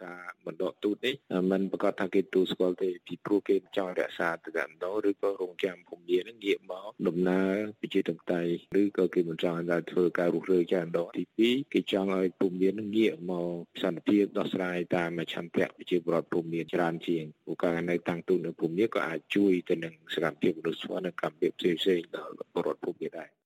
[0.05, 1.15] ការបណ្ដកទូតនេះ
[1.51, 23.38] มันប្រកាសថាគេទូស្គាល់ទេពីព្រោះគេចង់រក្សាទៅតាមដោឬក៏រងចាំភូមិនេះងាកមកដំណើរប្រជាធិបតេយ្យឬក៏គេមិនចង់ឲ្យធ្វើការរុះរើចាដោទី2គេចង់ឲ្យភូមិនេះងាកមកសន្តិភាពដោះស្រាយតាមឆន្ទៈប្រជាពលរដ្ឋភូមិនេះច្រើនជាងព្រោះការនៅតាំងទូតនៅភូមិនេះក៏អាចជួយទៅនឹងសកម្មភាពមនុស្សធម៌និងកម្មភាពផ្សេងៗដល់ពលរដ្ឋភូមិនេះដែរ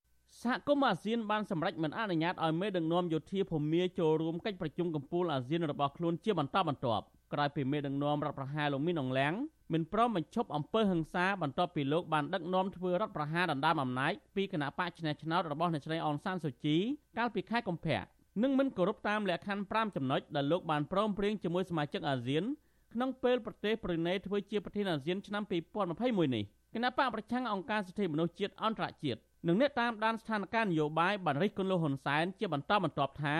[0.42, 9.34] សហគមន៍អាស៊ានបានសម្រេចមិនអនុញ្ញាតឲ្យមេដឹកនាំយោធាភូមាចូលរួមកិច្ចប្រជុំកំពូលអាស៊ានរបស់ខ្លួនជាបន្តបន្ទាប់ក្រោយពីមេដឹកនាំរដ្ឋប្រហារលោកមីនអងឡាំង
[9.72, 16.76] មិនព្រមបញ្ឈប់អំពើហិង្សាបន្ទាប់ពីលោកបានដឹកនាំធ្វើរដ្ឋប្រហារដណ្ដើមអំណាចពីគណៈបកឆ្នះឆ្នោតរបស់អ្នកស្រីអនសានសូជី
[17.18, 18.00] កាលពីខែកុម្ភៈ
[18.42, 22.44] និងមិនគោរពតាមលក្ខខណ្ឌ5ចំណុចដែលលោកបានព្រមព្រៀងជាមួយសមាជិកអាស៊ាន
[22.92, 33.36] ក្នុងពេលប្រទេសប្រ៊ុយណេធ្វើជាប្រធានអាស៊ានឆ្នាំ2021នេះគណៈបកប្រឆាំងអង្គការសិទ្ធិមនុស្សជាតិអន្តរជាតិ និងអ្នកតាមដានស្ថានភាពនយោបាយបានរិះគន់លោកហ៊ុនសែនជាបន្តបន្ទាប់ថា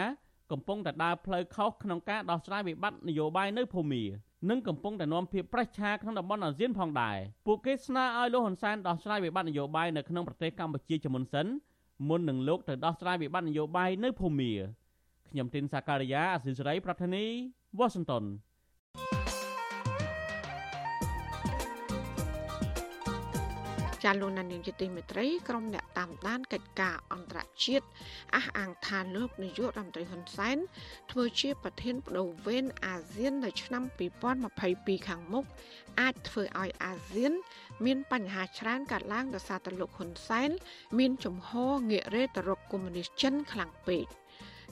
[0.52, 4.02] កំពុងតែដើរផ្លូវខុសក្នុងការដោះស្រាយវិបត្តិនយោបាយនៅភូមា
[4.50, 7.16] និងកំពុងតែនាំភាពប្រឆាក្នុងតំបន់អាស៊ានផងដែរ
[7.46, 11.46] ពួកគេស្នើឲ្យលោកហ៊ុនសែនដោះស្រាយវិបត្តិនយោបាយនៅក្នុងប្រទេសកម្ពុជាជាមុនសិន
[12.08, 14.52] មុននឹងលោកទៅដោះស្រាយវិបត្តិនយោបាយនៅភូមា
[15.28, 17.24] ខ្ញុំទីនសាការីយ៉ាអសិសរីប្រធានី
[17.78, 18.24] វ៉ាស៊ីនតោន
[24.04, 27.86] ចាលោកនាយកជាទីមេត្រីក្រុមអ្នកតាមដានកិច្ចការអន្តរជាតិ
[28.36, 30.56] អះអាងថាលោកនាយករដ្ឋមន្ត្រីហ៊ុនសែន
[31.10, 33.82] ធ្វើជាប្រធានបដូវវេនអាស៊ាននៅឆ្នាំ
[34.44, 35.44] 2022ខាងមុខ
[36.00, 37.32] អាចធ្វើឲ្យអាស៊ាន
[37.84, 40.50] មានបញ្ហាច្រើនកើតឡើងដោយសារតែលោកហ៊ុនសែន
[40.98, 44.06] មានជំហរងាករេតរកកុម្មុយនីសចិនខ្លាំងពេក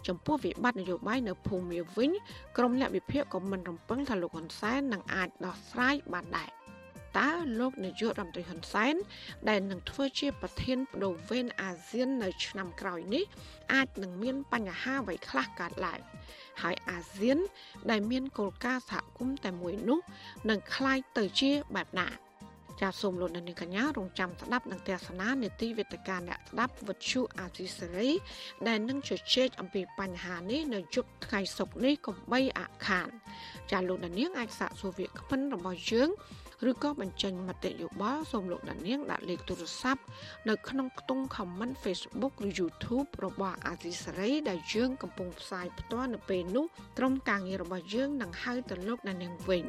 [0.06, 2.10] ចំពោះវិបត្តិនយោបាយនៅភូមាវិញ
[2.56, 6.59] ក្រមអ្នកវិភាគក៏មិនរំពឹងថាលោកហ៊ុនសែននឹងអាចដោះស្រាយបានដែរ
[7.17, 8.95] តើលោកនាយករដ្ឋមន្ត្រីហ៊ុនសែន
[9.49, 13.23] ដែលនឹងធ្វើជាប្រធានបដូវវេនអាស៊ាននៅឆ្នាំក្រោយនេះ
[13.73, 15.99] អាចនឹងមានបញ្ហាអ្វីខ្លះកើតឡើង
[16.61, 17.37] ហើយអាស៊ាន
[17.91, 19.99] ដែលមានគោលការណ៍សហគមន៍តែមួយនោះ
[20.49, 22.09] នឹងคล้ายទៅជាបែបណា
[22.81, 28.09] ចាសសូមលោកនាងកញ្ញារងចាំស្ដាប់នឹងទេសនានេតិវេទិកាអ្នកស្ដាប់វិទ្យុអាស៊ីសេរី
[28.67, 33.07] ដែលនឹងជជែកអំពីបញ្ហានេះនៅយប់ថ្ងៃសុក្រនេះកុំបីអាខាន
[33.71, 36.09] ចាសលោកនាងអាចសាកសួរវាគ្មិនរបស់យើង
[36.68, 40.02] ឬក៏បញ្ចេញមតិយោបល់សូមលោកដានៀងដាក់លេខទូរស័ព្ទ
[40.48, 46.66] នៅក្នុងខ្ទង់ comment Facebook ឬ YouTube របស់អាស៊ីសេរីដែលយើងកំពុងផ្សាយផ្ទាល់នៅពេលនេះ
[46.98, 49.64] ក្រុមការងាររបស់យើងនឹងហៅទៅលោកដានៀងវិញ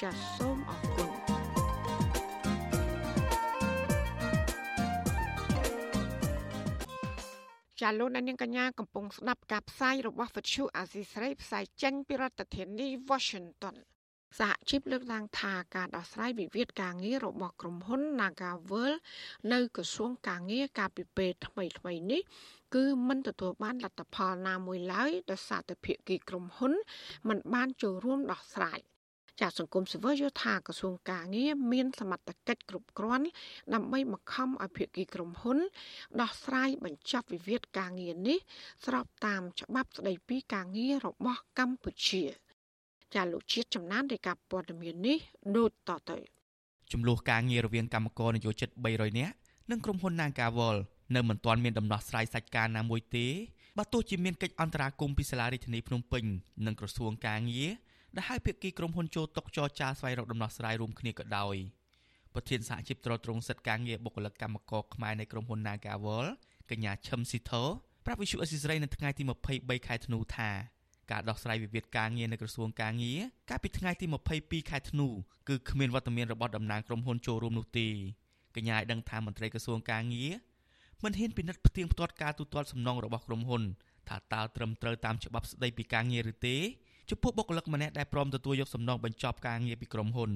[0.00, 1.10] ចាសសូមអរគុណ
[7.80, 13.76] ចាលោកនាងកញ្ញាកំពុងស្ដាប់ការផ្សាយរបស់វិទ្យុអាស៊ីសេរីផ្សាយចេញពីរដ្ឋធានី Washington
[14.38, 18.92] សហជីពលើកឡើងថាការដោះស្រាយវិវាទការងាររបស់ក្រុមហ៊ុន Nagavel
[19.52, 22.22] នៅក្រសួងការងារកាលពីពេលថ្មីថ្មីនេះ
[22.74, 26.72] គឺមិនទទួលបានលទ្ធផលណាមួយឡើយដោយសារតែភាគីក្រុមហ៊ុន
[27.28, 28.80] មិនបានចូលរួមដោះស្រាយ
[29.40, 33.26] ចាសង្គមស៊ីវិលយល់ថាក្រសួងការងារមានសមត្ថកិច្ចគ្រប់គ្រាន់
[33.74, 35.58] ដើម្បីបង្ខំឲ្យភាគីក្រុមហ៊ុន
[36.20, 38.38] ដោះស្រាយបញ្ចប់វិវាទការងារនេះ
[38.84, 42.24] ស្របតាមច្បាប់ស្តីពីការងាររបស់កម្ពុជា។
[43.14, 45.18] ចាលោកជាតិចំណានរាយការណ៍ព័ត៌មាននេះ
[45.56, 46.16] ដូចតទៅ
[46.92, 49.34] ចំនួនការងាររវាងកម្មករនយោជិត300នាក់
[49.70, 50.76] និងក្រុមហ៊ុន Nagawal
[51.14, 53.26] នៅមិនទាន់មានដំណោះស្រាយសាច់ការណាមួយទេ
[53.78, 56.24] បើទោះជាមានកិច្ចអន្តរាគមន៍ពីសាលារដ្ឋាភិបាលភ្នំពេញ
[56.66, 57.70] និងក្រសួងការងារ
[58.16, 61.56] ដែលឲ្យភាគីក្រុមហ៊ុនចូលតុចរចាស្វែងរកដំណោះស្រាយរួមគ្នាក៏ដោយ
[62.34, 66.26] ប្រធានសហជីពត្រួតត្រងសិទ្ធិការងារបុគ្គលិកកម្មករខ្មែរនៃក្រុមហ៊ុន Nagawal
[66.70, 67.64] កញ្ញាឈឹមស៊ីធោ
[68.06, 69.22] ប្រាប់វិសុអេស៊ីសរ៉ៃនៅថ្ងៃទី
[69.54, 70.50] 23ខែធ្នូថា
[71.10, 74.06] ការដោះស្រាយវិវាទការងារនៅក្រសួងការងារកាលពីថ្ងៃទី
[74.38, 75.08] 22ខែធ្នូ
[75.48, 77.88] គឺគ្មានវត្តមានរបស់តំណាងក្រុមហ៊ុនចូលរួមនោះទេ
[78.56, 80.32] កញ្ញាឲ្យដឹងថាមន្ត្រីក្រសួងការងារ
[81.04, 83.62] មិនហ៊ានពិនិត្យផ្ទៀងផ្ទាត់ការទូទាត់សំណងរបស់ក្រុមហ៊ុន
[84.08, 86.56] ថាតើត្រឹមត្រូវតាមច្បាប់ស្តីពីការងារឬទេ
[87.10, 90.30] ចំពោះបុគ្គលិកម្នាក់ដែលព្រមទទួលយកសំណងបញ្ចប់ការងារពីក្រុមហ៊ុន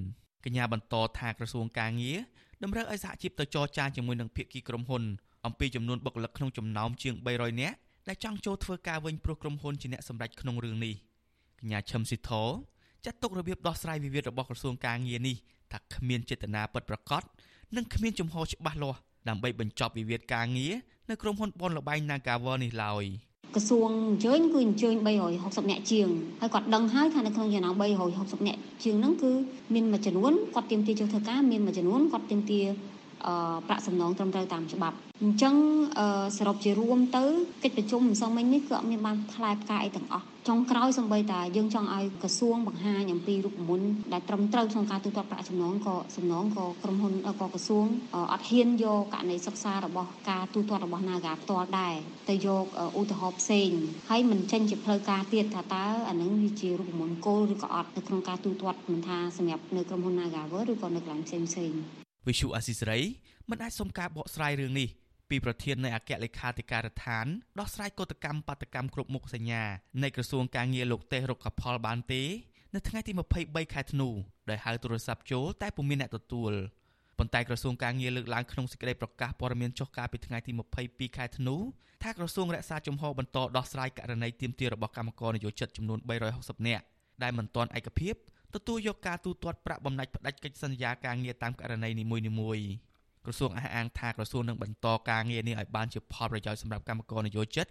[0.45, 2.19] កញ្ញាបន្តថាក្រសួងការងារ
[2.63, 5.03] តម្រូវឲ្យសហជីពទៅចរចាជាមួយនឹងភាគីក្រុមហ៊ុន
[5.47, 7.77] អំពីចំនួនបុគ្គលិកក្នុងចំណោមជាង300នាក់
[8.09, 10.95] ដែលចង់ចូលធ្វើការវិញព្រោះក្រុមហ៊ុនជាអ្នកសម្រេចក្នុងរឿងនេះ
[11.61, 12.31] កញ្ញាឈឹមស៊ីធ
[13.05, 15.37] ចាត់ទុករបៀបដោះស្រាយវិវាទរបស់ក្រសួងការងារនេះ
[15.73, 17.23] ថាគ្មានចេតនាពិតប្រាកដ
[17.77, 18.99] និងគ្មានជំហរច្បាស់លាស់
[19.29, 20.75] ដើម្បីបញ្ចប់វិវាទការងារ
[21.11, 23.05] នៅក្រុមហ៊ុនបនលបែង Nagawer នេះឡើយ
[23.55, 24.95] ក្រសួងអញ្ជើញគឺអញ្ជើញ
[25.33, 26.09] 360នាក់ជាង
[26.41, 27.75] ហើយគាត់ដឹងហើយថានៅក្នុងចំណោម
[28.11, 29.31] 360នាក់ជាងហ្នឹងគឺ
[29.75, 32.61] មានមួយចំនួនគាត់ទៀមទាចូលធ្វើការមានមួយចំនួនគាត់ទៀមទា
[33.69, 35.55] ប្រាក់សំណងត្រឹមត្រូវតាមច្បាប់អញ្ចឹង
[36.39, 37.25] សរុបជារួមទៅ
[37.63, 47.87] កិច្ចប្រជុំម្សិលមិញនេះគឺអត់មានបានផ្លែផ្កាអីទាំងអស់ចុងក្រោយសំបីតាយើងចង់ឲ្យក្រសួងបង្ហាញអំពីរូបមន្តដែលត្រឹមត្រូវក្នុងការទូទាត់ប្រាក់សំណងក៏សំណងក៏ក្រុមហ៊ុនក៏ក្រសួង
[48.33, 51.95] អត់ហ៊ានយកករណីសិក្សារបស់ការទូទាត់របស់ Naga ផ្ទាល់ដែរ
[52.29, 52.65] ទៅយក
[52.99, 53.71] ឧទាហរណ៍ផ្សេង
[54.11, 61.75] ហើយមិនចេញជាផ្លូវការទៀតថាតើអានឹងវាជារូបមន្តគោលឬក៏អត់នៅក្នុងការទូទាត់មិនថាសម្រាប់នៅក្រុមហ៊ុន Nagawer ឬក៏នៅកន្លែងផ្សេងផ្សេង
[62.27, 63.01] វិសុអាស៊ីសេរី
[63.51, 64.89] មិនអាចសុំការបកស្រាយរឿងនេះ
[65.31, 67.27] ពីប្រធាននៃអគ្គលេខាធិការដ្ឋាន
[67.59, 69.63] ដោះស្រាយកតកម្មបាតកម្មគ្រប់មុខសញ្ញា
[70.03, 72.23] នៃក្រសួងការងារលោកទេសរុក្ខផលបានទេ
[72.75, 73.13] នៅថ្ងៃទី
[73.43, 74.09] 23ខែធ្នូ
[74.51, 76.53] ដោយហៅទូរស័ព្ទចូលតែពុំមានអ្នកទទួល
[77.19, 80.53] ប៉ុន្តែក្រសួងការងារលើកឡើងក្នុងសេចក្តីប្រកាសព័ត៌មានចុះកាលពីថ្ងៃទី
[80.85, 81.57] 22ខែធ្នូ
[82.03, 85.99] ថាក្រសួងរក្សាជំហរបន្តដោះស្រាយករណីទាមទាររបស់កម្មករនយោជិតចំនួន
[86.33, 86.85] 360នាក់
[87.23, 88.15] ដែលមិនទាន់ឯកភាព
[88.55, 92.05] ទទួលយកការទូទាត់ប្រាក់បំណាច់ផ្ដាច់កិច្ចសន្យាការងារតាមករណីនី
[92.41, 92.69] មួយៗ
[93.25, 97.67] ក្រសួងអះអាងថាក្រសួងនឹងបន្តការងារនេះឲ្យបានជាផលប្រយោជន៍សម្រាប់កម្មករនយោជិត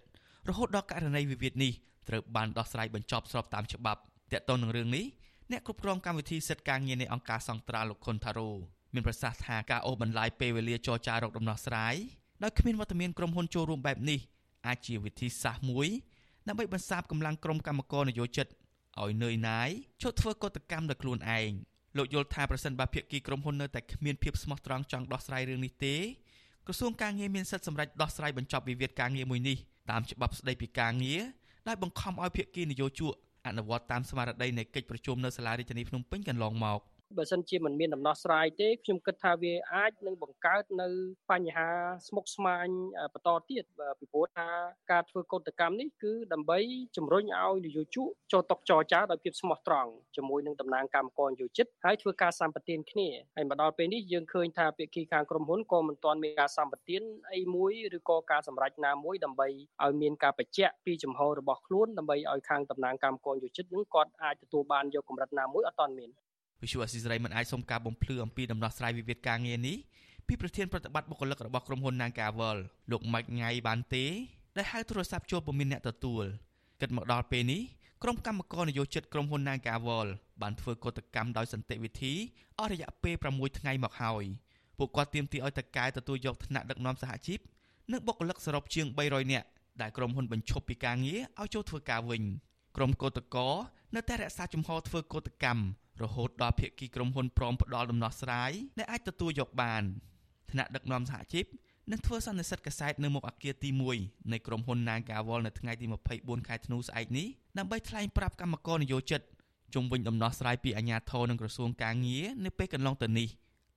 [0.50, 1.72] រហូតដល់ករណីវិវាទនេះ
[2.10, 4.02] ត្រូវបានដោះស្រាយបញ្ចប់ស្របតាមច្បាប់
[4.32, 5.06] ទាក់ទងនឹងរឿងនេះ
[5.52, 8.50] អ្នកគ្រប់គ្រងកម្មវិធីសិទ្ធិការងារនៃអង្គការសង្ត្រាលោកខុនថារ៉ូ
[8.94, 11.96] មានប្រសាសន៍ថាការអូសបន្លាយពេលវេលាចរចារកដំណោះស្រាយ
[12.44, 14.20] ដោយគ្មានវត្តមានក្រុមហ៊ុនចូលរួមបែបនេះ
[14.68, 15.88] អាចជាវិធីសាស្ត្រមួយ
[16.48, 18.48] ដើម្បីបន្សាបកម្លាំងក្រុមកម្មករនយោជិត
[19.04, 19.70] ឲ្យនឿយណាយ
[20.02, 21.52] ឈប់ធ្វើកតកម្មដោយខ្លួនឯង
[21.98, 25.96] លោកយល់ថាប្រសិនបើភាគីក្រុមហ៊ុននៅតែគ្មានភាពស្មោះត្រង់ចង់ដោះស្រាយរឿងនេះទេ
[26.68, 29.58] ក្រសួងការងារមានសិទ្ធិសម្រេចដោះស្រាយបញ្ចប់វិវាទការងារមួយនេះ
[29.92, 31.22] តាមច្បាប់ស្តីពីការងារ
[31.68, 33.14] ដែលបង្ខំឲ្យភាគីនយោជក
[33.48, 36.80] អនុវត្តតាមស្មារតីនៃកិច្ចប្រជុំនៅសាលារដ្ឋាភិបាលភ្នំពេញកន្លងមក
[37.16, 40.88] បើសិនជាមិនមានដំណោះស្រាយទេខ្ញុំគិតថាវាអាចនឹងបង្កើតនៅ
[41.32, 41.70] បញ្ហា
[42.08, 42.68] ស្មុគស្មាញ
[43.14, 43.64] បន្តទៀត
[44.00, 44.48] ពីព្រោះថា
[44.92, 46.60] ការធ្វើកោតកម្មនេះគឺដើម្បី
[46.98, 57.02] ជំរុញឲ្យនយោជកចូលតុចរចាដោយភាពស្មោះត្រង់ជាមួយនឹងតំណាងកម្មករនយោជិតហើយធ្វើការសម្បទានគ្នាហើយមកដល់ពេលនេះយើងឃើញថាភាគីខាងក្រុមហ៊ុនក៏មិនទាន់មានការសម្បទាន
[57.34, 59.48] អីមួយឬក៏ការសម្រេចណាមួយដើម្បី
[59.84, 66.12] ឲ្យមានការបញ្ជាក់ពីចំហរបស់ខ្លួនដើម្បីឲ្យខាងតំណាងកម្មករយោជិតនឹងគាត់អាចទទួលបានយកកម្រិតណាមួយអត់ទាន់មាន
[66.62, 69.78] វិសុអស៊ីសេរីមិនអាចសុំការបំភ្លឺអំពីដំណោះស្រាយវិវាទការងារនេះ
[70.28, 72.58] ពីប្រធានប្រតិបត្តិបុគ្គលិករបស់ក្រុមហ៊ុន Nagawal
[72.92, 74.06] លោកម៉ាច់ងៃបានទេ
[74.58, 76.24] ដែលហៅទូរស័ព្ទចូលពុំមានអ្នកទទួល
[76.82, 77.62] គិតមកដល់ពេលនេះ
[78.04, 80.08] ក្រុមកម្មការនយោជិតក្រុមហ៊ុន Nagawal
[80.42, 82.14] បានធ្វើកោតកម្មដោយសន្តិវិធី
[82.60, 84.26] អស់រយៈពេល6ថ្ងៃមកហើយ
[84.78, 87.40] ពួកគាត់ទាមទារឲ្យតកែទទួលយកឋានៈដឹកនាំសហជីព
[87.92, 89.48] និងបុគ្គលិកសរុបជាង300នាក់
[89.82, 92.24] ដែលក្រុមហ៊ុនបញ្ឈប់ពីការងារឲ្យចូលធ្វើការវិញ
[92.78, 93.54] ក្រុមកោតក្រ
[93.96, 95.62] នៅតែរក្សាជំហរធ្វើកោតកម្ម
[96.04, 99.84] រហូតដល់ភាគីក្រុមហ៊ុនព្រមផ្ដល់ដំណោះស្រាយដែលអាចទទួលយកបាន
[100.52, 101.46] ថ្នាក់ដឹកនាំសហជីព
[101.92, 103.70] នឹងធ្វើសន្និសីទកសែតនៅមុខអគារទី
[104.00, 105.86] 1នៃក្រុមហ៊ុន Nagawal នៅថ្ងៃទី
[106.16, 107.28] 24ខែធ្នូស្អែកនេះ
[107.58, 109.22] ដើម្បីថ្លែងប្រាប់កម្មករនយោជិត
[109.74, 113.28] ជុំវិញដំណោះស្រាយពីអាជ្ញាធរនិងក្រសួងកាងារនៅពេលកន្លងទៅនេះ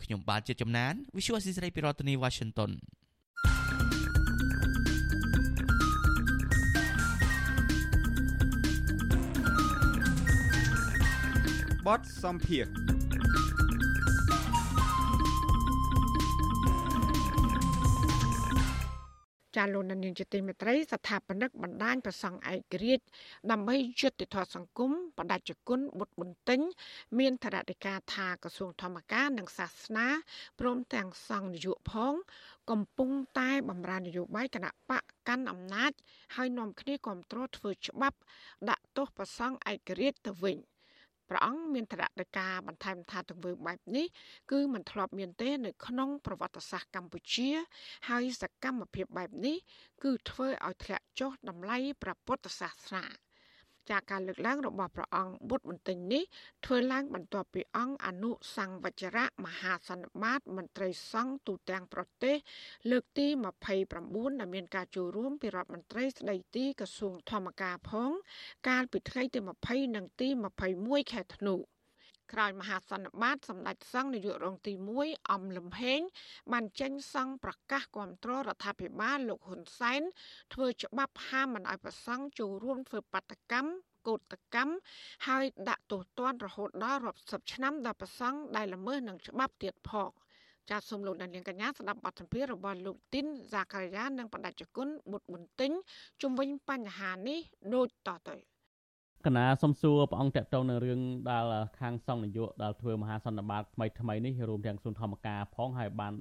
[0.02, 2.70] ខ្ញុំបាទជាចំណាន Visual Assisray ពីរដ្ឋធានី Washington
[11.87, 12.66] បទសំភារ
[19.57, 23.05] ចាលោកនាងជាទីមេត្រីស្ថាបនិកបណ្ដាញប្រសង់ឯករាជ្យ
[23.51, 26.61] ដើម្បីយុត្តិធម៌សង្គមបដិជគុណបុត្របន្ទិញ
[27.18, 30.07] មានធរណិកាថាក្រសួងធម្មការនិងសាសនា
[30.61, 32.14] ព្រមទាំងសង្ឃនយោបាយផង
[32.70, 35.93] កំពុងតែបំរើនយោបាយគណៈបកកាន់អំណាច
[36.37, 38.18] ហើយនាំគ្នាគ្រប់គ្រងធ្វើច្បាប់
[38.70, 40.59] ដាក់ទោសប្រសង់ឯករាជ្យទៅវិញ
[41.31, 44.07] ព្រះអង្គមានត្រាក់ការបន្ថែមថាទង្វើបែបនេះ
[44.51, 47.49] គឺមិនធ្លាប់មានទេ នៅក្នុងប្រវត្តិសាស្ត្រកម្ពុជា
[48.09, 49.57] ហើយសកម្មភាពបែបនេះ
[50.05, 53.05] គឺធ្វើឲ្យធ្លាក់ចុះតម្លៃព្រះពុទ្ធសាសនា
[53.91, 56.22] ចាកការលើកឡើងរបស់ព្រះអង្គបុត្របន្ទិញនេះ
[56.66, 62.37] ធ្វើឡើងបន្ទាប់ពីអង្គអនុសង្វចរៈមហាសន្និបាតមន្ត្រីសង្ឃទូទាំងប្រទេស
[62.91, 63.26] លើកទី
[63.64, 68.11] 29ដែលមានការចូលរួមពីរដ្ឋមន្ត្រីស្ដីទីក្រសួងធម្មការផង
[68.68, 70.28] កាលពីថ្ងៃទី20និងទី
[70.70, 71.57] 21ខែធ្នូ
[72.33, 74.72] ក្រោយមហាសន្និបាតសម្ដេចសង្ឃនាយករងទី
[75.03, 76.01] 1អំលំហេង
[76.53, 80.03] បានចេញសង្ឃប្រកាសគាំទ្ររដ្ឋាភិបាលលោកហ៊ុនសែន
[80.55, 83.70] ធ្វើច្បាប់ហាមមិនឲ្យប្រសង់ចូលរួមធ្វើបាតកម្ម
[84.09, 84.74] កោតកម្ម
[85.26, 90.11] ហើយដាក់ទោសទណ្ឌរហូតដល់រាប់សិបឆ្នាំដល់ប្រសង់ដែលល្មើសនឹងច្បាប់ទៀតផង
[90.70, 95.70] ចាសសូមលោកដានៀងកញ្ញាស្ដាប់បទសម្ភាសន៍របស់លោកទីនហ្សាការីយ៉ានិងបដិជគុណបុត្របន្ទិញ
[96.22, 97.39] ជំវិញបញ្ហានេះ
[97.74, 98.37] ដូចតទៅ
[99.26, 101.00] កណាសំសួរព្រះអង្គតេតតងនឹងរឿង
[101.30, 101.44] ដែល
[101.80, 106.12] ខាងសង្ឃនាយកដែលធ្វើមហាសន្និបាតថ្មីថ្មីនេះរួមទាំងសុនធម្មការផងហើយបាន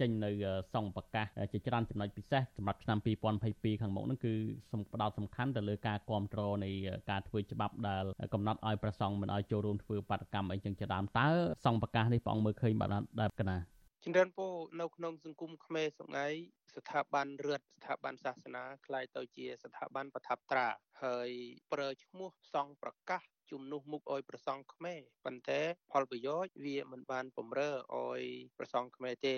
[0.00, 0.30] ចេញនៅ
[0.74, 2.98] សង្ឃប្រកាសជាច្រើនចំណុចពិសេសសម្រាប់ឆ្នាំ
[3.40, 4.32] 2022ខាងមុខនោះគឺ
[4.72, 6.70] សំផ្ដោតសំខាន់ទៅលើការគ្រប់គ្រងនៃ
[7.10, 11.28] ការធ្វើច្បាប់ដែលកំណត់ឲ្យប្រសង់មិនឲ្យចូលរួមធ្វើបាតកម្មអីចឹងជាដើមតើ
[11.64, 12.90] សង្ឃប្រកាសនេះព្រះអង្គមើលឃើញបាន
[13.20, 13.58] ដែរកណា
[14.03, 16.33] ជំរាបពរនៅក្នុងសង្គមខ្មែរសម័យ
[16.75, 20.67] ស្ថាប័នរដ្ឋស្ថាប័នសាសនាคล้ายទៅជាស្ថាប័នប្រថាប់ត្រា
[21.03, 21.29] ហើយ
[21.71, 28.21] ប្រើឈ្មោះសង្ឃប្រកាសជំនួសមុខអោយប្រសង់ខ្មែរប៉ុន្តែផលប្រយោជន៍វាមិនបានបំរើអោយ
[28.57, 29.35] ប្រសង់ខ្មែរទេ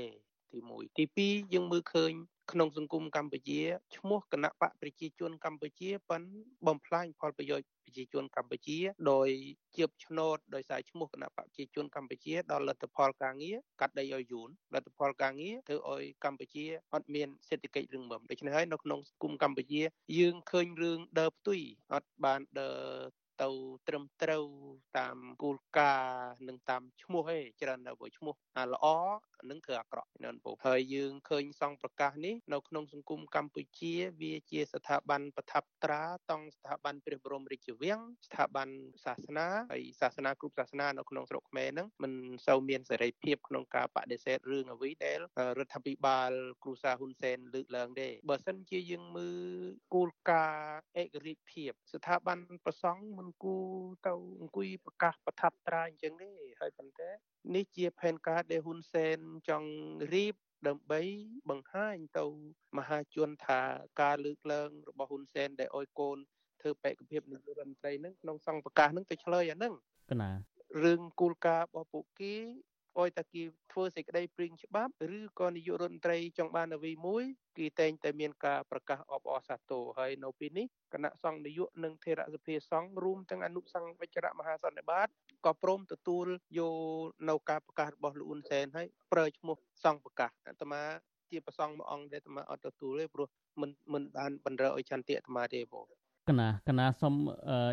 [0.51, 2.11] ទី1ទី2យើងមើលឃើញ
[2.52, 3.60] ក្នុងសង្គមកម្ពុជា
[3.96, 6.22] ឈ្មោះគណៈបកប្រជាជនកម្ពុជាប៉ិន
[6.66, 8.78] បំផ្លាញផលប្រយោជន៍ប្រជាជនកម្ពុជា
[9.10, 9.28] ដោយ
[9.76, 19.82] ជាបឆ្នោតដោយសារឈ្មោះគណៈបកប្រជាជនកម្ពុជាដល់លទ្ធផលការងារកាត់ដីឲ្យយូនលទ្ធផលការងារធ្វើឲ្យកម្ពុជាអត់មានសេដ្ឋកិច្ចរឹងមាំដូច្នេះហើយនៅក្នុងសង្គមកម្ពុជា
[20.18, 21.60] យើងឃើញរឿងដើរផ្ទុយ
[21.92, 23.48] អត់បានដើរទៅ
[23.88, 24.46] ត្រឹមត្រូវ
[24.98, 28.34] តាមគោលការណ៍និងតាមឈ្មោះឯងច្រើនតែបើឈ្មោះ
[28.72, 28.86] ល្អ
[29.50, 38.68] នឹងធ្វើអាក្រក់នៅពុកហើយយើងឃើញសង្ឃប្រកាសនេះនៅក្នុងសង្គមកម្ពុជា វាជាស្ថាប័នប្រថាប់ត្រាតង់ស្ថាប័នព្រះបរមរាជវាំងស្ថាប័ន
[39.04, 42.12] សាសនាហើយសាសនាគ្រប់សាសនានៅក្នុងស្រុកខ្មែរហ្នឹងមិន
[42.46, 45.18] សូវមានសេរីភាពក្នុងការបដិសេធរឿងអ្វីដែល
[45.58, 46.30] រដ្ឋាភិបាល
[46.62, 49.40] គ្រូសាហ៊ុនសែនលើកឡើងទេបើសិនជាយើងមើល
[49.94, 50.72] គោលការណ៍
[51.02, 53.56] ឯករាជ្យភាព ស្ថាប័នប្រសង់មិនគូ
[54.06, 56.30] ទៅអង្គុយប្រកាសប្រថាប់ត្រាអញ្ចឹងទេ
[56.62, 57.10] ហើយប៉ុន្តែ
[57.54, 59.70] នេះជាផែនការដែលហ៊ុនសែនចង់
[60.14, 60.34] រៀប
[60.68, 61.00] ដើម្បី
[61.50, 62.24] បង្ហាញទៅ
[62.78, 63.60] មហាជនថា
[64.02, 66.16] ការលើកឡើងរបស់ហ៊ុនសែនដែលអោយកូន
[66.60, 69.74] ធ្វើបេក្ខភាពនាយករដ្ឋមន្ត្រីនឹងក្នុងសង្ឃប្រកាសនឹងទៅឆ្លើយអានឹង
[70.10, 70.30] កណា
[70.84, 72.34] រឿងគោលការណ៍របស់ពួកគេ
[72.98, 77.24] អោយតែគេធ្វើសេចក្តីព្រៀងច្បាប់ឬក៏នាយករដ្ឋមន្ត្រីចង់បានអ្វីមួយ
[77.58, 85.08] គេតែងតែមានការប្រកាសអបអរសាទរហើយនៅពេលនេះគណៈសង្ឃនាយកនិងថេរសភាសង្ឃរួមទាំងអនុសង្ឃវិជ្ជរមហាសន្និបាត
[85.46, 86.26] ក៏ព្រមទទួល
[86.58, 86.76] យក
[87.28, 90.82] នៅការប្រកាសរបស់លោកអ៊ុនសែនហើយប្រើឈ្មោះសង្ឃប្រកាសអាត្មា
[91.30, 93.28] ជាប្រសងមួយអង្គដែលអាត្មាអត់ទទួលទេព្រោះ
[93.60, 97.14] មិនមិនបានបណ្រើឲ្យចន្ទៈអាត្មាទេបង កណាកណាសុំ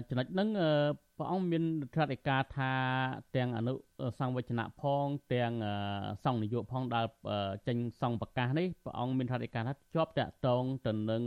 [0.10, 0.50] ចំណុចហ្នឹង
[1.18, 2.72] ព្រះអង្គមានរដ្ឋាភិការថា
[3.36, 3.74] ទាំងអនុ
[4.20, 5.52] សង្វចនៈផង ទាំង
[6.24, 7.06] សង្ឃនយោបាយផងដែល
[7.68, 11.22] ចេញសង្ឃប្រកាសនេះព្រះអង្គមានរដ្ឋាភិការថាជាប់តាក់ទងទៅនឹង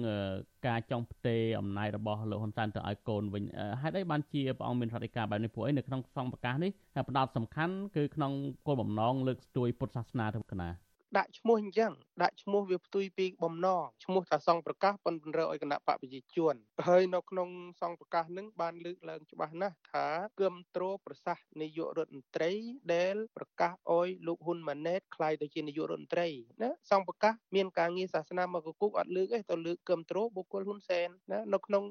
[0.67, 3.45] ការចង់ផ្ទេរអំណាចរបស់លោកហ៊ុនសែនទៅឲ្យកូនវិញ
[3.81, 6.71] ហេតុអីបានជាព្រះអង្គមានរដ្ឋាភិការបែបនេះព្រោះអីនៅក្នុងសង្ឃប្រកាសនេះ
[7.09, 8.33] ផ្ដោតសំខាន់គឺក្នុង
[8.67, 11.93] គោលបំណងលើកស្ទួយពុទ្ធសាសនាទៅកណា ដាក់ឈ្មោះអញ្ចឹង
[12.23, 16.55] ដាក់ឈ្មោះវាផ្ទុយពីបំណងឈ្មោះថាសង្ឃប្រកាសប៉ុនពន្រើឲ្យគណៈបកប្រជាជន
[16.87, 17.49] ហើយនៅក្នុង
[17.81, 20.07] សង្ឃប្រកាសនឹងបានលើកឡើងច្បាស់ណាស់ថា
[20.41, 22.51] គឹមត្រួប្រសាសន៍នាយករដ្ឋមន្ត្រី
[22.95, 26.29] ដែលប្រកាសអោយលោកហ៊ុនម៉ាណែតក្លាយទៅជានាយករដ្ឋមន្ត្រី
[26.63, 31.85] ណាសង្ឃប្រកាសមានការងារសាសនាមកគុកអត់លើកទេទៅលើកគឹមត្រួបុគ្គលហ៊ុនសែនណានៅក្នុង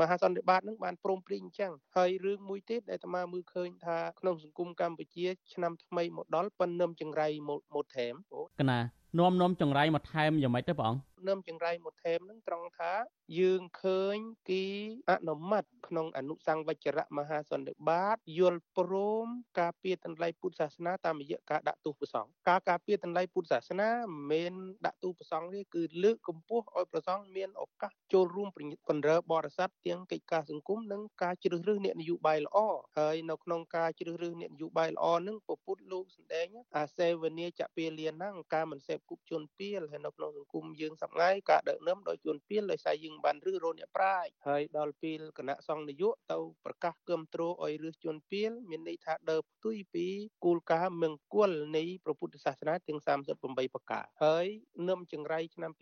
[0.00, 8.14] មហាសន្និបាតនឹងបានព្រមព្រៀងអញ្ចឹងហើយរឿងមួយទៀតដែលអាត្មាមើលឃើញថាក្នុងសង្គមកម្ពុជាឆ្នាំថ្មីមកដល់ប៉ុននឹមចង្រៃមកថែម
[8.60, 8.78] កណា
[9.18, 12.92] នាំនំចង្រៃមកថែមយ៉ាងម៉េចទៅព្រះអង្គ នឹមចង្រៃមកថែមនឹងត្រង់ថា
[13.38, 14.16] យើងឃើញ
[14.50, 14.64] គេ
[15.10, 18.94] អនុម័តក្នុងអនុសង្វជ្ជរៈមហាសន្និបាតយល់ព្រ
[19.24, 19.26] ម
[19.60, 23.90] ការពារតម្លៃពុទ្ធសាសនាតាមរយៈការដាក់ទោសប្រសង់ការការពារតម្លៃពុទ្ធសាសនា
[24.30, 24.54] មិនមែន
[24.86, 28.48] ដាក់ទោសប្រសង់ទេគឺលើកកម្ពស់ឲ្យប្រសង់មានឱកាសចូលរួម
[28.88, 32.58] បណ្រើបរិស័ទទាំងកិច្ចការសង្គមនិងការជ្រើសរើសអ្នកនយោបាយល្អ
[32.98, 36.46] ហើយនៅក្នុងការជ្រើសរើសអ្នកនយោបាយល្អនឹងពពុទ្ធលោកសម្ដែង
[36.76, 50.06] អាសេវនីចពាលានហ្នឹងការមិនសេពគុកជនពៀលហើយនៅក្នុងសង្គមយើងសប្ងៃការដឹកនាំដោយជនពៀលដោយសារយើងបានឬរោអ្នកប្រាជ្ញហើយដល់ពេលគណៈសង្ឃនាយកទៅប្រកាសគំត្រួឲ្យរឹសជនពៀលមានន័យថាដើផ្ទុយពី
[50.44, 54.46] គោលការណ៍មង្គលនៃព្រះពុទ្ធសាសនាទាំង38ប្រការហើយ
[54.88, 55.72] នឹមចង្រៃឆ្នាំ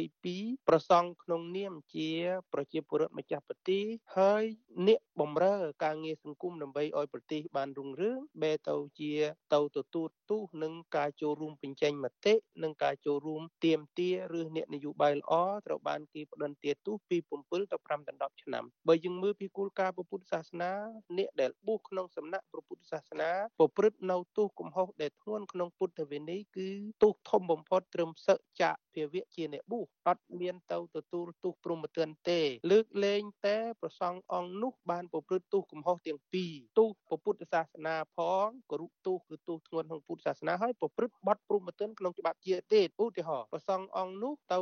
[0.00, 2.10] 2022ប្រសង់ក្នុងនាមជា
[2.52, 3.84] ប្រជាពលរដ្ឋម្ចាស់ប្រទេស
[4.18, 4.44] ហើយ
[4.88, 9.12] អ្នកបំរើការងារសង្គមដើម្បីឲ្យប្រទេសបានរុងរឿងបែរទៅជា
[9.54, 15.32] ទៅទទួលទូសនឹងការចូលរួមបញ្ចេញមតិនិងការចូលរួមទៀមទាឬអ្នកនយោបាយល្អ
[15.66, 20.70] ត្រូវបានគេផ្ដន្ទាទោសពី7ទៅ5ដល់10ឆ្នាំបើយើងមើលពីគោលការណ៍ពុទ្ធសាសនា
[21.18, 26.68] អ្នកដែលបួសក្នុងសំណាក់ព្រះពុទ្ធសាសនាប្រព្រឹត្តនៅទោសកំហុសដែលធ្ងន់ក្នុងពុទ្ធវិន័យគឺ
[27.02, 32.40] ទោសធំបំផុតត្រឹមសឹកចាកភាវៈជាអ្នកបួសអត់មានទៅទទួលទោសព្រមទណ្ឌទេ
[32.70, 44.60] លើកលែងតែប្រសង់អង្គនោះបានប្រព្រឹត្តទោសកំហុសទាំងពីរទោសព្រះពុទ្ធសាសនាផងគរុទោសគឺទោសធ្ងន់ក្នុងពុទ្ធសាសនាហើយប្រព្រឹត្តបទព្រមទណ្ឌក្នុងច្បាប់ជាទេឧទាហរណ៍ប្រសង់អង្គនោះទៅ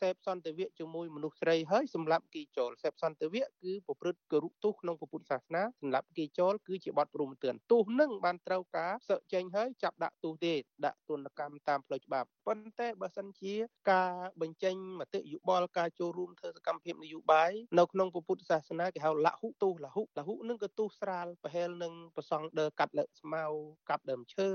[0.00, 10.54] សេពសន្តិវៈជាមួយមនុស្សស្រីហើយសម្លាប់គេចោលសេពសន្តិវៈគឺប្រព្រឹត្តគរុទោសក្នុងពុទ្ធសាសនាសម្លាប់គេចោលគឺជាបទព្រមទណ្ឌទោសនឹងបានត្រូវការសឹកចេញហើយចាប់ដាក់ទោសទេ
[10.84, 13.54] ដាក់ទណ្ឌកម្មតាមផ្លូវច្បាប់ប៉ុន្តែបើសិនជា
[13.92, 23.42] ការបញ្ចេញមតិយោបល់ការចូលរួមធ្វើសកម្មភាពនយោបាយនៅក្នុងពុទ្ធសាសនាគេហៅលហុទោសលហុលហុនឹងក៏ទោសស្រាលប្រហែលនឹងប្រសង់ដើកាត់លើកស្មៅ
[23.90, 24.48] កាប់ដើមឈើ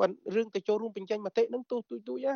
[0.00, 2.26] បើរឿងទៅចូលរួមបញ្ចេញមតិនឹងទោសទួយទួយ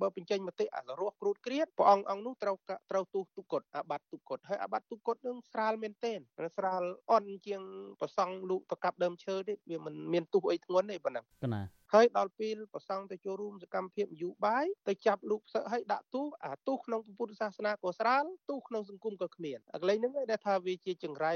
[0.00, 2.56] បើបញ្ចេញមតិអសរោះគ្រូតគ្រៀតព្រះអង្គអង្គនោះត្រូវ
[2.90, 6.18] ត្រូវទោសទុគតអាបត្តិទុគតហើយអាបត្តិទុគតនឹងស្រាលមែនទែន
[6.56, 7.62] ស្រាលអន់ជាង
[8.00, 11.24] ប្រសង់លោកទៅកាប់ដើមឈើទេវាមិនមានទោសអីធ្ងន់ទេប៉ុណ្ណឹង
[11.54, 11.62] ណា
[11.94, 21.34] ហើយដល់ពេលប្រសង់ទៅចូលរួមសកម្មភាពនយោបាយទៅចាប់លោកផ្សឹកឲ្យដាក់ទោសអាទោសក្នុងពុទ្ធសាសនាក៏ស្រាលទោសក្នុងសង្គមក៏គ្មានអាកន្លែងហ្នឹងឯងដែលថាវាជាចង្រៃ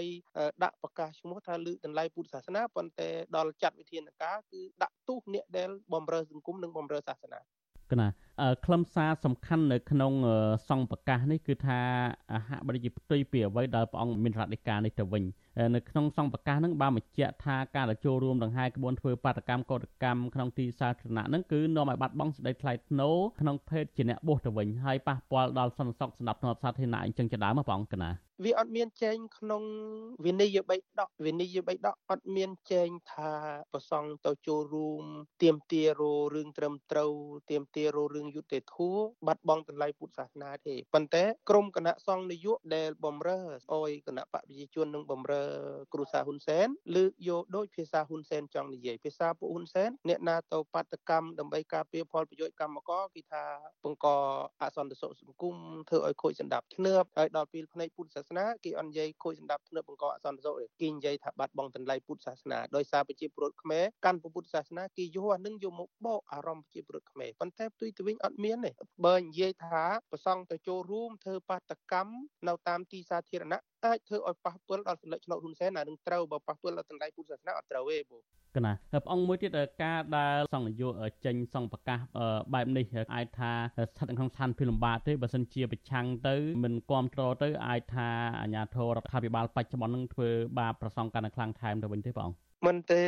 [0.65, 7.41] ដាក់ប្រកាសឈ្មោះថាលើកតម្លៃពុទ្ធសាសនាប៉ុន្តែដល់ចាត់វិធានការគឺដាក់ទោសអ្នកដែលបំរើសង្គមនិងបំរើសាសនា
[7.93, 8.09] កណា
[8.65, 10.13] ខ្លឹមសារសំខាន់នៅក្នុង
[10.69, 11.81] សង្ឃប្រកាសនេះគឺថា
[12.49, 15.23] ហាក់បីជាផ្ទុយពីអ្វីដែលព្រះអង្គមានរដ្ឋាភិការនេះទៅវិញ
[15.75, 28.11] នៅក្នុងសង្ឃប្រកាសនឹងបានបញ្ជាក់ថាការចូលរួមដង្ហែក្បួនធ្វើបាតកម្មកោតកម្មក្នុងទីសាធារណៈនឹងគឺនាំឲ្យបាត់បង់សេចក្តីថ្លៃថ្នូរក្នុងភេទជាអ្នកបួសទៅវិញហើយប៉ះពាល់ដល់សន្តិសុខសម្រាប់សាធារណៈអញ្ចឹងជាដើមព្រះអង្គកណា
[28.45, 29.63] វាអត់មានចែងក្នុង
[30.25, 33.33] វិន័យបៃដកវិន័យបៃដកអត់មានចែងថា
[33.73, 35.03] ប្រសង់ទៅចូលរួម
[35.43, 36.03] ទៀមទារ
[36.35, 37.13] រឿងត្រឹមត្រូវ
[37.51, 43.41] ទៀមទាររឿងយុត្តិធម៌បាត់បង់តម្លៃពុទ្ធសាសនាទេប៉ុន្តែក្រមគណៈសង្ឃនយោបាយដែលបំរើ
[43.75, 45.40] អោយគណៈបកប្រជាជននឹងបំរើ
[45.93, 53.45] គ្រូសាហ៊ុនសែនលើកយកដូចភាសាហ៊ុនសែនចង់និយាយភាសាពួកហ៊ុនសែនអ្នកណាទៅបាតកម្មដើម្បីការពារផលប្រយោជន៍កម្មករគេថា
[53.85, 54.07] បង្ក
[54.63, 55.57] អសន្តិសុខសង្គម
[55.89, 68.71] ធ្វើឲ្យខូចសន្តិភាពធ្នើបហើយដល់ពេលផ្នែកពុទ្ធសាសនាគេអត់និយាយខូចសន្តិភាពធ្នើបបង្កអសន្តិសុខទេគេនិយាយថាបាត់បង់តម្លៃពុទ្ធសាសនាដោយសារប្រជាពលរដ្ឋខ្មែរកាន់ពុទ្ធសាសនាគេយកអានឹងយកមកបោកអារម្មណ៍ប្រជាពលរដ្ឋខ្មែរប៉ុន្តែផ្ទុយទៅវិញអត់មានទេ
[69.07, 72.13] បើនិយាយថាប្រសង់ទៅចូលរួមធ្វើបាតកម្ម
[72.49, 78.23] នៅតាមទីសាធារណៈ អាចធ្វើឲ្យប៉ះពាល់ដល់សន្តិឆ្នោតហ៊ុនសែនអានឹងត្រូវបើប៉ះពាល់ដល់តម្លៃពុទ្ធសាសនាអត់ត្រូវទេបង
[78.57, 80.89] កណាហើយព្រះអង្គមួយទៀតការដែលសង្ឃនយោ
[81.25, 81.99] ចេញសង្ឃប្រកាស
[82.55, 88.09] បែបនេះអាចថាស្ថិតនៅក្នុងស្ថានភាពលំបាកទេបើសិនជាប្រឆាំងទៅមិនគ្រប់គ្រងទៅអាចថា
[88.41, 90.29] អាជ្ញាធររដ្ឋាភិបាលបច្ចុប្បន្ននឹងធ្វើ
[90.59, 93.03] បាបប្រសងកាន់តែខ្លាំងថែមទៅវិញទេព្រះអង្គ មិនទេ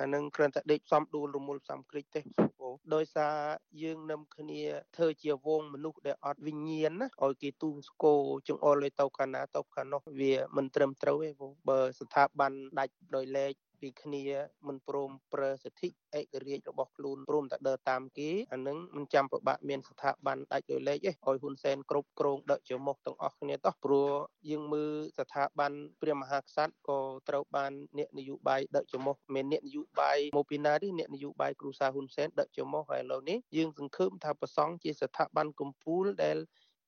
[0.00, 2.20] អានឹងគ្រាន់តែដេកសំដួលរមុលសំគ្រិចទេ
[2.60, 3.36] បងដោយសារ
[3.82, 4.62] យើងនឹមគ្នា
[4.96, 14.22] ធ្វើជាវងមនុស្សដែលអត់វិញ្ញាណណាឲ្យគេទូងស្គរចង្អុលឲ្យទៅកាលណាទៅកាលនោះវាមិនត្រឹមត្រូវទេបងបើស្ថាប័នដាច់ដោយឡែក ពីគ្នា
[14.66, 24.10] មិនព្រមប្រើសិទ្ធិឯករាជ្យរបស់ខ្លួនព្រមតែដើរតាមគេអានឹងមិនចាំប្របាក់មានស្ថាប័នដាច់ដោយឡែកទេឲ្យហ៊ុនសែនគ្រប់គ្រងដឹកជាមុខទាំងអស់គ្នាតោះព្រោះ
[24.50, 36.38] យើងមើលស្ថាប័នព្រះមហាក្សត្រក៏ត្រូវបានអ្នកនយោបាយដឹកជាមុខមានអ្នកនយោបាយមកពីណាទេអ្នកនយោបាយគ្រូសាហ៊ុនសែនដឹកជាមុខហើយឥឡូវនេះយើងសង្ឃឹមថាប្រសង់ជាស្ថាប័នកម្ពុជាដែល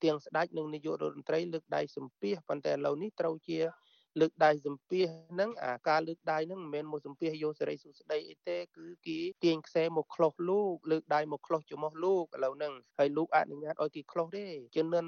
[0.05, 3.59] ទាំងស្ដេចនិងនាយករដ្ឋមន្ត្រីលើកដៃសម្ពាធប៉ុន្តែឥឡូវនេះត្រូវជា
[4.21, 14.47] លើកដៃសម្ភាសហ្នឹងអាការលើកដៃហ្នឹងមិនមែនមកសម្ភាសយកសេរីសុស្ដីអីទេគឺគេទាញខ្សែមកខ្លុសលោក លើកដៃមកខ្លុសចំោះលោកឥឡូវហ្នឹងហើយលោកអនុញ្ញាតឲ្យគេខ្លុសទេ
[14.77, 15.07] ជំនិន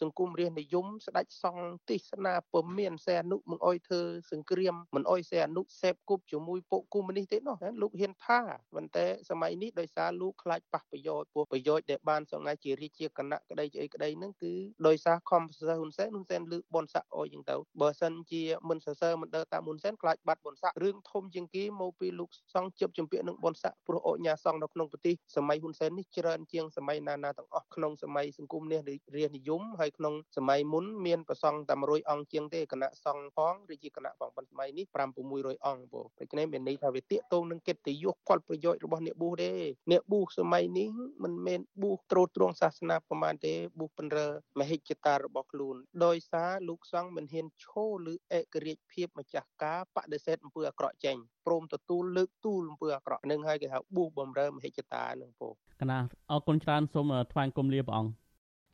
[0.00, 4.00] សង្គមរាជនិយមស្ដេចសង្ឃទេសនាពុំមានសែអនុមិនអុយធ្វើ
[4.32, 8.40] សង្គ្រាមមិនអុយសែអនុសេពគប់ជាមួយពួកគូមនេះទេនោះលោកហ៊ានថា
[8.74, 14.52] ប៉ុន្តែសម័យនេះដោយសារលោកខ្លាចប៉ះប្រយោជន៍ពួកប្រយោជន៍ដែលបានសង្ហាជារាជាគណៈក្តីជាអីក្តីហ្នឹងគឺ
[14.86, 28.80] ដោយសារខំប្រសើរហ៊ុនសែនហ៊ុនសែនលើកបនស័កអុយចឹងទៅបើសិនជាមិនសរសើរមិនដើរតាមមុនសែនខ្លាចបាត់បុណ្យស័ក្តិរឿងធំជាងគេមកពីលោកសង្ឃជិបជំពាក់នឹងបុណ្យស័ក្តិព្រោះអញ្ញាសង្ឃនៅក្នុងប្រទេសសម័យហ៊ុនសែននេះច្រើនជាងសម័យណាណាទាំងអស់ក្នុងសម័យសង្គមនេះ
[29.16, 34.96] រាជនិយមហើយក្នុងសម័យមុនមានប្រសង់តែ100អង្គជាងទេគណៈសង្ឃផងឬជាគណៈផងប៉ុន្តែសម័យនេះ5
[35.32, 39.50] 600អង្គពោដូច្នេះមានន័យថាវាតាកតងនឹងកិត្តិយសផលប្រយោជន៍របស់អ្នកប៊ូទេ
[39.90, 40.88] អ្នកប៊ូសម័យនេះ
[41.24, 44.26] មិនមែនប៊ូត្រួតត្រងសាសនាប្រមាណទេប៊ូពន្រើ
[44.58, 51.16] មហិច្ឆតារបស់ខ្លួនដោយសារលោកសង្ឃមិនហ៊ានឈោឬឯករាជ្យភាពម្ចាស់ការបដិសេធអំពើអាក្រក់ចេញ
[51.46, 55.48] ព្រមទទួលលើកទូលអំពើអាក្រក់នឹងហើយគេហៅប៊ូបំរើមហិច្ឆតានឹងពោ
[55.80, 55.98] កណា
[56.30, 58.26] អរគុណច្រើនសូមថ្លែងគុំលាព្រះអង្គ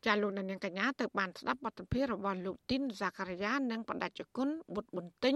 [0.05, 5.35] ចាលោកនាងកញ្ញាទៅបានស្ដាប់បទសម្ភាសន៍របស់លោកទីនសាការីយ៉ានិងបណ្ដាជគុណបុត្របន្ទិញ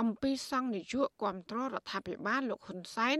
[0.00, 3.18] អំពីសង្ឃនាយកគាំទ្ររដ្ឋាភិបាលលោកហ៊ុនសែន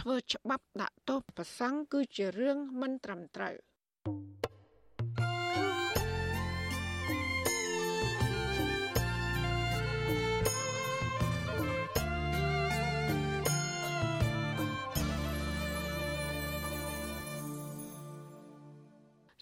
[0.00, 3.54] ធ្វើច្បាប់ដាក់ទោសប្រសង់គឺជារឿងមិនត្រឹមត្រូវ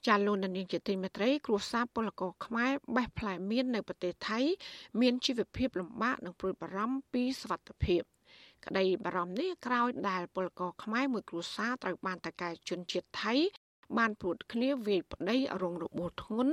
[0.06, 4.38] ចាលោកនាងជាទីមេត្រីគ្រួសារពលករខ្មែរបេះផ្លែមៀននៅប្រទេសថៃ
[5.00, 8.02] មានជីវភាពលំបាកនិងព្រួយបារម្ភពីសុវត្ថិភាព
[8.64, 13.34] ក្តីបារម្ភនេះក្រោយដែលពលករខ្មែរមួយគ្រួសារត្រូវបានតកែជនជាតិថៃ
[13.98, 16.52] បានព្រួតគ្នាវាយប្តីរងរបួសធ្ងន់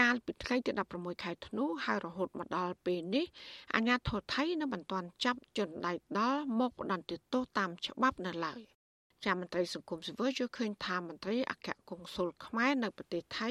[0.00, 3.26] កាលពីថ្ងៃទី16ខែធ្នូហើយរហូតមកដល់ពេលនេះ
[3.74, 8.62] អាជ្ញាធរថៃនៅមិនទាន់ចាប់ជនដៃដល់មកផ្ដន្ទាទោសតាមច្បាប់នៅឡើយ។
[9.24, 13.50] ចាមន្ត្រីសង្គមស៊ីវិលយល់ឃើញថាមន្ត្រីអគ្គកុងស៊ុលខ្មែរនៅប្រទេសថៃ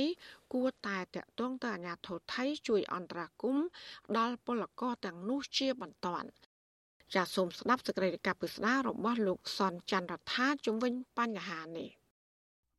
[0.53, 3.67] គួរតែតាក់ទងទៅអាជ្ញាធរថៃជួយអន្តរាគមន៍
[4.17, 6.29] ដល់ពលករទាំងនោះជាបន្ទាន់
[7.13, 11.89] ចាសសូមស្ដាប់សេចក្តីរាយការណ៍ពិស្ដាររបស់លោកសនច័ន្ទរដ្ឋាជំវិញបញ្ហានេះ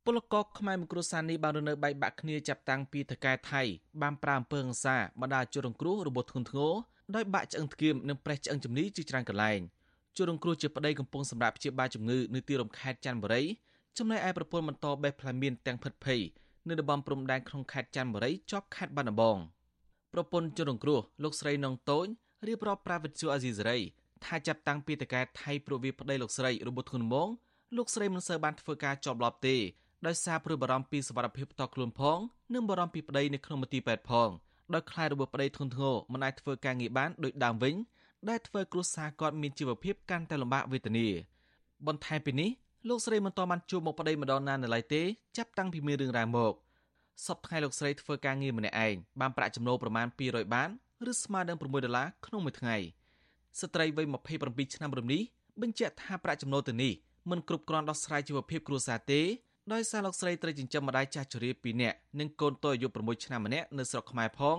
[0.05, 3.61] ពលករខ្មែរមួយគ្រួសារនេះបានរនៅបែកបាក់គ្នាចាប់តាំងពីថកែថៃ
[4.01, 6.73] បានប្រាអំពើហិង្សាបណ្ដាជនរងគ្រោះរបួសធ្ងន់ធ្ងរ
[7.15, 9.59] ដោយបាក់ឆ្អឹងធ្គាមនិងប្រេះឆ្អឹងជំនីជាច្រើនកន្លែង។
[10.17, 13.43] ជនរងគ្រោះជាប្តីកំពុងសម្រាប់ព្យាបាលជំងឺនៅទីរំខេតច័ន្ទបុរី
[13.97, 16.21] ចំណែកឯប្រពន្ធបន្តបេះផ្លែមៀនទាំងភិតភ័យ
[16.67, 19.37] នៅតំបន់ព្រំដែនក្នុងខេត្តច័ន្ទបុរីជាប់ខេត្តបាត់ដំបង
[20.13, 22.07] ប្រពន្ធជនរងគ្រោះលោកស្រីនងតូន
[22.47, 23.77] រៀបរាប់ប្រាវិទ្យាអាស៊ីសេរី
[24.25, 27.29] ថាចាប់តាំងពីតកែថៃប្រវីប្តីលោកស្រីរបួសធ្ងន់ហ្មង
[27.77, 29.55] លោកស្រីមិនសូវបានធ្វើការជាប់លាប់ទេ
[30.07, 32.19] ដោយសារព្រួយបារម្ភពីសុវត្ថិភាពផ្ទាល់ខ្លួនផង
[32.53, 34.29] និងបារម្ភពីប្តីនៅក្នុងមន្ទីរពេទ្យផង
[34.73, 37.75] ដោយខ្លាចរបួសប្តីធ្ងន់ធ្ងរមិនអាចធ្វើការងារបានដូចដើមវិញ
[38.29, 41.07] ដែលធ្វើគ្រួសារគាត់មានជីវភាពកាន់តែលំបាកវេទនា
[41.87, 42.49] បន្ថែមពីនេះ
[42.87, 45.01] លោកស្រីមិនតបានជួបមុខប្តីម្ដងណានៅឡើយទេ
[45.37, 46.53] ចាប់តាំងពីមានរឿងរ៉ាវមក
[47.25, 50.69] សពថ្ងៃលោកស្រីធ្វើការងារម្នាក់ឯងបានប្រាក់ចំណូលប្រមាណ200បាត
[51.11, 52.77] ឬស្មើនឹង6ដុល្លារក្នុងមួយថ្ងៃ
[53.59, 54.05] ស្ត្រីវ័យ
[54.41, 55.21] 27ឆ្នាំរំនេះ
[55.61, 56.93] បញ្ជាក់ថាប្រាក់ចំណូលទៅនេះ
[57.31, 59.21] មិនគ្រប់គ្រាន់ដោះស្រាយជីវភាពគ្រួសារទេ
[59.73, 64.57] ដោយសារលោកស្រីត្រូវចិញ្ចឹមម្ដាយចាស់ជរា2នាក់និងកូនតូចអាយុ6ឆ្នាំម្នាក់នៅស្រុកខ្មែរផង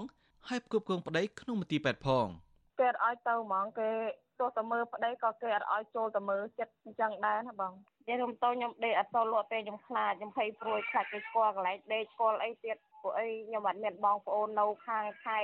[0.49, 2.27] ហើយផ្គប់គងប្តីក្នុងមន្ទីរពេទ្យផង។
[2.79, 3.91] គេអត់ឲ្យទៅហ្មងគេ
[4.39, 15.41] ទោះតែមើលប្តីក៏គេអត់ឲ្យចូលទៅមើលចិត្តអញ្ចឹងដែរណាបងនិយាយរួមទៅខ្ញុំដេកអត់សូវលក់ទេខ្ញុំខ្លាចខ្ញុំភ័យព្រួយខ្លាចគេស្គាល់កន្លែងដេកស្គាល់អីទៀតពួកអីខ្ញុំអត់មានបងប្អូននៅខាងថៃ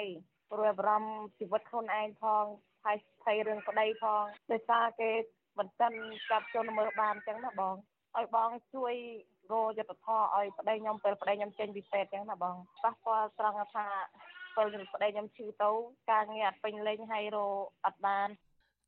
[0.51, 2.45] ព្រួយបារម្ភជីវិតខ្លួនឯងផង
[2.85, 5.11] ហើយភ័យរឿងប្តីផងដោយសារគេ
[5.59, 5.99] មិនទាន់
[6.31, 7.75] ចាប់ចូលមើលបានអញ្ចឹងណាបង
[8.17, 8.95] ឲ្យបងជួយ
[9.53, 13.87] រយុទ្ធធរឲ្យប្តីខ្ញុំពេលប្តីខ្ញុំចេញពីពេទ្យអញ្ចឹងណាបងប៉ះពាល់ត្រង់ថា
[14.57, 15.71] ពេលប្តីខ្ញុំឈឺទៅ
[16.11, 17.39] ការងារអត់ពេញលេញហើយរ
[17.87, 18.29] អត់បាន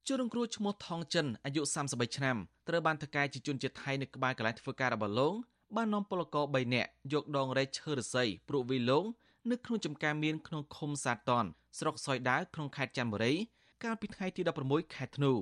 [0.09, 2.37] ជនរងគ្រោះឈ្មោះថងចិនអាយុ33ឆ្នាំ
[2.69, 5.33] ត្រូវបានថកែជាជនជាតិថៃនៅក្បែរកន្លែងធ្វើការរបស់លោក
[5.77, 9.05] បាននាំពលករ3នាក់យកដងរែកឈើរស័យព្រោះវីឡង
[9.51, 11.45] នៅក្នុងចំការមានក្នុងឃុំសាតន
[11.79, 13.35] ស្រុកសយដាវក្នុងខេត្តចន្ទបុរី
[13.85, 15.33] កាលពីថ្ងៃទី16ខែធ្នូ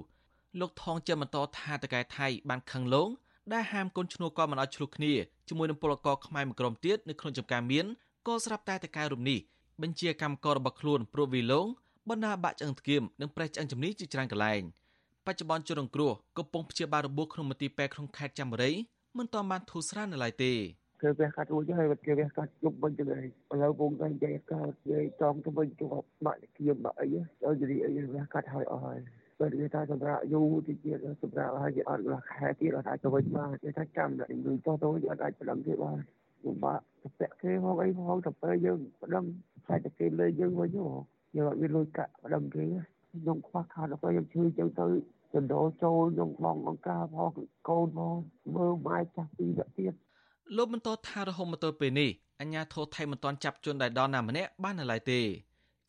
[0.61, 3.09] លោកថងចិនបន្តថាតកែថៃបានខឹងលង
[3.53, 5.12] ដែលហាមកូនឈ្នួលក៏មិនឲ្យឆ្លោះគ្នា
[5.49, 7.87] ជាមួយនឹងពលករខ្មែរមួយក្រុមទៀតនៅក្នុងចំការមាន
[8.27, 9.41] ក៏ស្រាប់តែតកែរំនេះ
[9.83, 11.66] បញ្ជាកម្មកររបស់ខ្លួនព្រោះវីឡង
[12.11, 14.62] បណ្ដាបាក់ឆ្អឹងធ្គាមនិងប្រេះឆ្អឹងជំនីជាច្រើនកន្លែង
[15.27, 18.72] បច្ចុប្បន្នជនរងគ្រោះកំពុងព្យាបាលរបួសក្នុងមន្ទីរពេទ្យក្នុងខេត្តចន្ទបុរី
[19.18, 20.53] មិនទាន់បានធូរស្រាលនៅឡើយទេ
[21.03, 25.87] គឺវាកាត់រួចហើយគេវាកាត់ជុំវិញទៅហើយឥឡូវពងតែនិយាយកាត់និយាយចំទៅវិញទៅ
[26.27, 27.09] បាក់គៀមបាក់អី
[27.43, 28.99] ដល់ជិះអីវាកាត់ហើយអស់ហើយ
[29.39, 35.99] ពេលគេថាសម្រាប់យូរទីទៀតសម្រាប់ហើយគេអត់រខែទៀតអត់អាចទៅវិញបានគេថាចាំតែលុយតោះទៅអត់អាចប្តឹងទេបាន
[36.45, 39.25] ពិបាកទៅ ពាក់គេហងអីហងទៅពេលយើងប្តឹង
[39.69, 40.89] តែតែគេលើយើងវិញហ៎
[41.37, 42.63] យើងអត់មានលុយកាក់ប្តឹងគេ
[43.11, 44.87] ខ្ញុំខ្វះខាតដល់ខ្ញុំឈឺចឹងទៅ
[45.35, 47.31] ចណ្ដោចូលខ្ញុំបងអង្ការផង
[47.69, 48.15] កូនផង
[48.55, 49.93] មើលម៉ែចាស់ពីរនាក់ទៀត
[50.57, 55.21] លោកបន្តថារហូតមកទល់ពេលនេះអញ្ញាធរថៃមិនទាន់ចាប់ជនដែលដល់ណាម្នាក់បាននៅឡើយទេ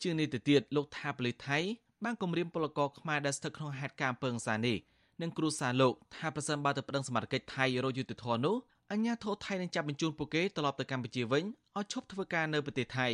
[0.01, 1.57] ជាងនេះទៅទៀតលោកថាប៉ូលីសថៃ
[2.03, 4.78] បានគម្រាមពលករខ្មែរដែលស្ថិតក្នុងហេតុការណ៍ពើងសានេះ
[5.22, 8.55] និងគ្រូសាលោកថាប្រសិនបើទៅប្តឹងសមត្ថកិច្ចថៃរកយុត្តិធម៌នោះ
[8.91, 11.43] អញ្ញាធរថៃនឹងចាប់បញ្ជូនពួកគេត្រឡប់ទៅកម្ពុជាវិញ
[11.77, 13.07] ឲ្យឈប់ធ្វើការនៅប្រទេសថៃ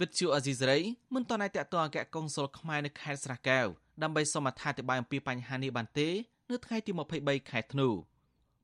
[0.00, 0.78] វិទ្យុអាស៊ីសេរី
[1.14, 3.66] មិនទាន់អាចតតងអគ្គកុងស៊ុលខ្មែរនៅខេត្តស្រះកែវ
[4.02, 6.08] ដើម្បីសូមអត្ថាធិប្បាយអំពីបញ្ហានេះបានទេ
[6.50, 7.88] នៅថ្ងៃទី23ខែធ្នូ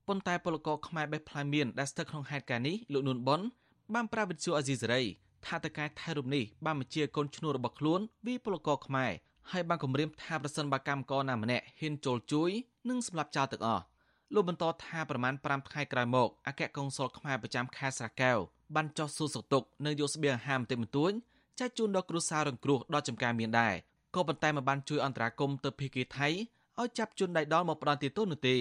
[0.08, 3.40] ប៉ុន្តែពលករខ្មែរបេះផ្លាយមានដែលស្ថិតក្នុងហេតុការណ៍នេះលោកនួនប៉ុន
[3.94, 5.02] បានប្រាប់វិទ្យុអាស៊ីសេរី
[5.46, 9.12] ថាតកែថៃរូបនេះបានបញ្ជាកូនឈ្នួលរបស់ខ្លួនពីពលករខ្មែរ
[9.50, 12.50] ហើយបានគម្រាមថាប្រសិនបើកម្មករណាម្នាក់ហ៊ានចូលជួយ
[12.88, 13.84] នឹងសម្លាប់ចោលទាំងអស់
[14.32, 18.38] លោកបន្តថាប្រមាណ5ថ្ងៃក្រោយមកអគ្គកុងស៊ុលខ្មែរប្រចាំខេត្តស្រះកែវ
[18.74, 21.12] បានចោះសួរសុខទុក្ខនៅយកស្បៀងអាហារបន្តិចបន្តួច
[21.60, 23.74] ចែកជូនដល់គ្រួសាររងគ្រោះដល់ចំការមានដែរ
[24.14, 26.28] ក៏ប៉ុន្តែមិនបានជួយអន្តរាគមន៍ទៅភៀកគីថៃ
[26.80, 28.56] ឲ្យចាប់ជនដៃដល់មកផ្ដន់ទោសនោះទេ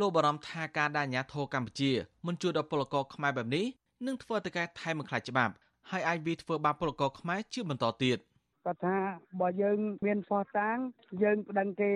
[0.00, 1.90] លោកបារម្ភថាការដាញាធរកម្ពុជា
[2.26, 3.66] មិនជួយដល់ពលករខ្មែរបែបនេះ
[4.06, 5.52] នឹងធ្វើទៅការថៃមិនខ្លាចច្បាប់
[5.90, 8.18] ហើយអាចវាធ្វើបាបពលករខ្មែរជាបន្តទៀត
[8.64, 8.96] គាត់ថា
[9.40, 10.76] បើយើងមានផោះតាំង
[11.22, 11.90] យើងប្តឹងគេ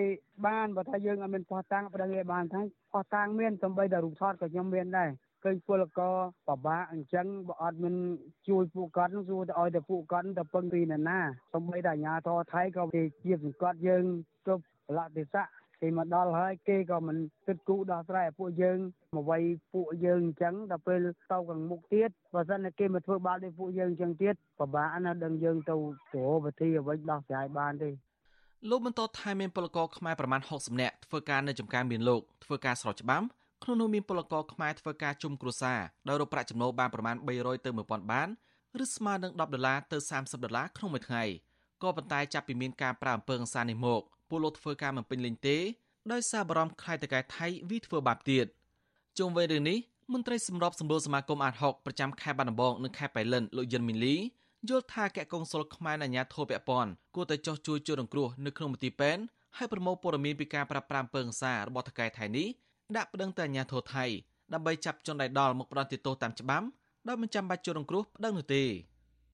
[0.47, 2.61] បានបើថាយើងអត់មានផោះតាំងប្តឹងគេបានថា
[2.91, 5.09] ផោះតាំងមានសំបីតែរូបថតក៏ខ្ញុំមានដែរ
[5.43, 6.15] ឃើញពលករ
[6.47, 7.95] បបាអញ្ចឹងបើអត់មាន
[8.47, 11.19] ជួយពួកគាត់នឹងសួរទៅឲ្យតែពួកគាត់ទៅពឹងពីណាណា
[11.53, 14.03] សំបីតែអាញាធរថៃក៏គេជាសង្កត់យើង
[14.45, 14.63] គ្រប់
[14.97, 15.47] លទ្ធិស័ក
[15.81, 17.17] គេមកដល់ហើយគេក៏មិន
[17.47, 18.77] គិតគូរដោះស្រាយឲ្យពួកយើង
[19.15, 19.41] មកវាយ
[19.73, 25.75] ពួកយើងអញ្ចឹងដល់ពេលទៅខាងមុខទៀតបើសិនតែគេមកធ្វើបាបដល់ពួកយើងអញ្ចឹងទៀតពិបាកណាស់ដឹងយើងទៅ
[26.15, 27.89] ទៅវិធីអ្វីដោះស្រាយបានទេ
[28.69, 33.25] លោកបន្តថាមានពលករខ្មែរប្រមាណ60នាក់ធ្វើការនៅចំការមានលោកធ្វើការស្របច្បាប់
[33.63, 38.27] ក្នុងនោះមានពលករខ្មែរធ្វើការជុំគ្រួសារដោយរកប្រាក់ចំណូលបានប្រមាណ300ទៅ1000បាន
[38.83, 41.23] ឬស្មើនឹង10ដុល្លារទៅ30ដុល្លារក្នុងមួយថ្ងៃ
[41.83, 45.57] ក៏ប៉ុន្តែចាប់ពីមានការប្រើអំពើហិង្សានេះមក ពលរដ្ឋធ្វើការមិនពេញលេញទេ
[46.11, 48.45] ដោយសារបារម្ភខ្លាចតកែថៃវិធ្វើបាបទៀត
[49.17, 49.77] ជុំវិញរឿងនេះ
[50.13, 54.15] មន្ត្រីសម្របសម្រួលសមាគមអាត60ប្រចាំខេត្តបាត់ដំបងនិងខេត្តបៃលិនលោកយិនមីលី
[54.69, 59.21] យល់ថាកែកុងសុលខ្មែរអាញាធរពពន់គួរតែចោះជួយជួយរងគ្រោះនៅក្នុងមន្ទីរពេទ្យ
[59.57, 62.47] ហើយប្រមូលព័ត៌មានពីការប្រាប្រាំពើងសារបស់តកែថៃនេះ
[62.97, 64.05] ដាក់ប្តឹងទៅអាញាធរថៃ
[64.53, 66.65] ដើម្បីចាប់ជនដែលដល់មកផ្ដន្ទាទោសតាមច្បាប់
[67.07, 68.63] ដោយមិនចាំបាច់ជួយរងគ្រោះប្តឹងនោះទេ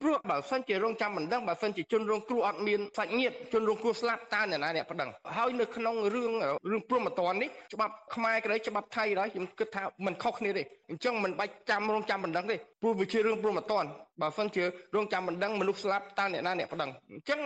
[0.04, 6.32] ព្រោះបើសិនជារងចាំមិនដឹងបើសិនជាជនរងគ្រោះអត់មានសាច់ញាតិជនរងគ្រោះស្លាប់តើអ្នកណាអ្នកប្តឹងហើយនៅក្នុងរឿង
[6.70, 13.86] រឿងព្រមត្តននេះច្បាប់ខ្មែរក៏ដោយច្បាប់ថៃដែរខ្ញុំគិតថាมันខុសគ្នាទេអញ្ចឹងមិនបាច់ចាំរងចាំមិនដឹងទេព្រោះវាជារឿងព្រមត្តន
[14.22, 14.64] បើសិនជា
[14.96, 17.40] រងចាំមិនដឹងមនុស្សស្លាប់តើអ្នកណាអ្នកប្តឹងអញ្ចឹង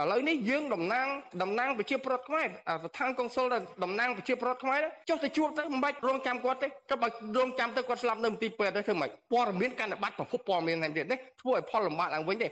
[0.00, 1.06] ឥឡូវនេះយើងតំណាង
[1.42, 3.46] តំណាងប្រជាប្រដ្ឋខ្មែរស្ថានកុងស៊ុល
[3.84, 7.08] តំណាងប្រជាប្រដ្ឋខ្មែរចុះទៅជួបទៅមិនបាច់រងចាំគាត់ទេក៏បើ
[7.38, 12.48] រងចាំទៅគាត់ស្លាប់នៅមន្ទីរពេទ្យទៅធ្វើម៉េចព័ត៌មានកាន់តែបាត់ប្រភពព័ត៌មានហ្នឹងទៀតនេះធ្វើឲ្យផលលំបាកឡើងវិញទេ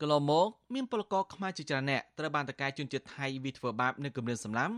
[0.00, 4.70] កន្លងមកមានពលករខ្មែរជាច្រើនអ្នកត្រូវបានតកែជនជាតិថៃវិធ្វើបាបនៅគម្រាមសម្លាំ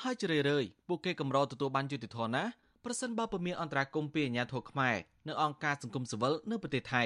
[0.00, 2.44] ហើយជ្រើរើយពួកគេកម្រទទួលបានយុត្តិធម៌ណា
[2.84, 4.96] ប្រសិនបើពុំមានអន្តរាគមន៍ពីអាជ្ញាធរខ្មែរ
[5.28, 7.04] នៅអង្គការសង្គមស៊ីវិលនៅប្រទេសថៃ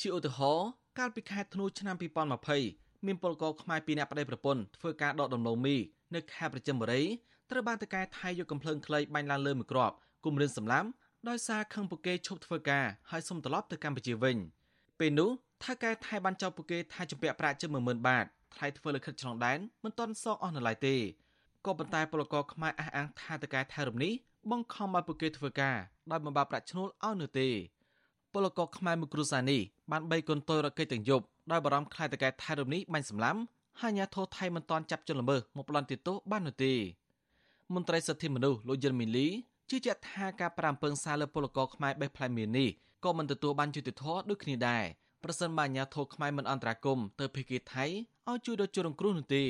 [0.00, 0.68] ជាឧទាហរណ៍
[0.98, 1.96] កាលពីខែធ្នូឆ្នាំ
[2.50, 5.76] 2020មានពលករខ្មែរពីរនាក់ប្តីប្រពន្ធធ្វើការដកដំឡូងមី
[6.14, 7.02] នៅខេត្តប្រជិមបុរី
[7.50, 9.94] ត្រូវបានតកែថៃយកកំភ្លើងខ្លីបាញ់ឡើងលើមួយគ្រាប់
[10.24, 10.88] គំរាមសម្លាប់
[11.28, 14.36] ដោយសារខឹងពួកគេឈប់ធ្វើការហើយសុំត្រឡប់ទៅកម្ពុជាវិញ
[14.98, 15.30] ពេលនោះ
[15.64, 18.24] ថៅកែថៃបានចោទពួកគេថាជំពាក់ប្រាក់ជិត10000បាត
[18.54, 20.96] ថ្លៃធ្វើលិខិតឆ្លងដែនមិនទាន់សងអស់នៅឡើយទេ
[21.66, 24.12] ក៏ប៉ុន្តែពលករខ្មែរអះអាងថាតកែថៃរំនេះ
[24.50, 25.76] បង្ខំឲ្យពួកគេធ្វើការ
[26.10, 27.48] ដោយមិនបាប្រាក់ឈ្នួលឲ្យនៅទេ
[28.36, 29.60] ពលករខ្មែរមួយគ្រួសារនេះ
[29.92, 33.40] បានបីកូនតូចរកេតទាំងយប់ដោយបារម្ភខ្លាចតកែថៃរំនេះបាញ់សម្លាប់
[33.80, 36.72] ហើយអាញាធរថៃមិនទាន់ចាប់ជនល្មើសមកប្លន់ទោសបាននោះទេ
[37.74, 39.28] មន្ត្រីសិទ្ធិមនុស្សលោកយិនមីលី
[39.70, 42.68] ជឿជាក់ថាការប្រាំពឹងសារលើពលករខ្មែរបេះផ្លែមៀននេះ
[43.04, 44.84] ក៏មិនទទួលបានយុត្តិធម៌ដូចគ្នាដែរ
[45.24, 47.84] ប្រសិនបើអាជ្ញាធរខ្មែរមិនអន្តរាគមន៍ទៅភេកីថៃ
[48.28, 49.44] ឲ្យជួយដល់ជនរងគ្រោះនោះទេ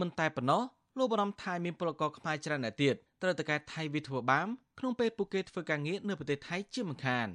[0.00, 0.62] មិនតែប៉ុណ្ណោះ
[0.98, 4.48] លោកបារម្ភថាមានពលករខ្មែរច្រើនអ្នកទៀតត្រូវតកែថៃវិធ្វើបាម
[4.78, 7.28] ក្នុងពេលពួកគេធ្វើការងារនៅប្រទេសថៃជាមិនខាន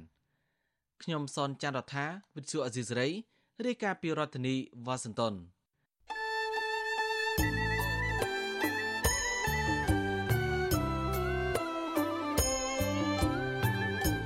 [1.02, 3.08] ខ្ញុំសនច័ន្ទរដ្ឋាវិទ្យុអេស៊ីសរ៉ៃ
[3.66, 4.54] រាយការណ៍ពីរដ្ឋធានី
[4.86, 5.34] វ៉ាស៊ីនតោន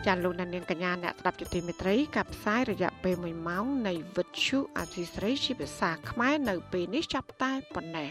[0.07, 8.11] ចាលោកនាងកញ្ញាអ្នកស្ដាប់ជទីមេត្រីកັບផ្សាយរយៈពេល1ម៉ោងនៃវិទ្យុអាស៊ីស្រីជាភាសាខ្មែរនៅពេលនេះចាប់តែប៉ុណ្ណេះ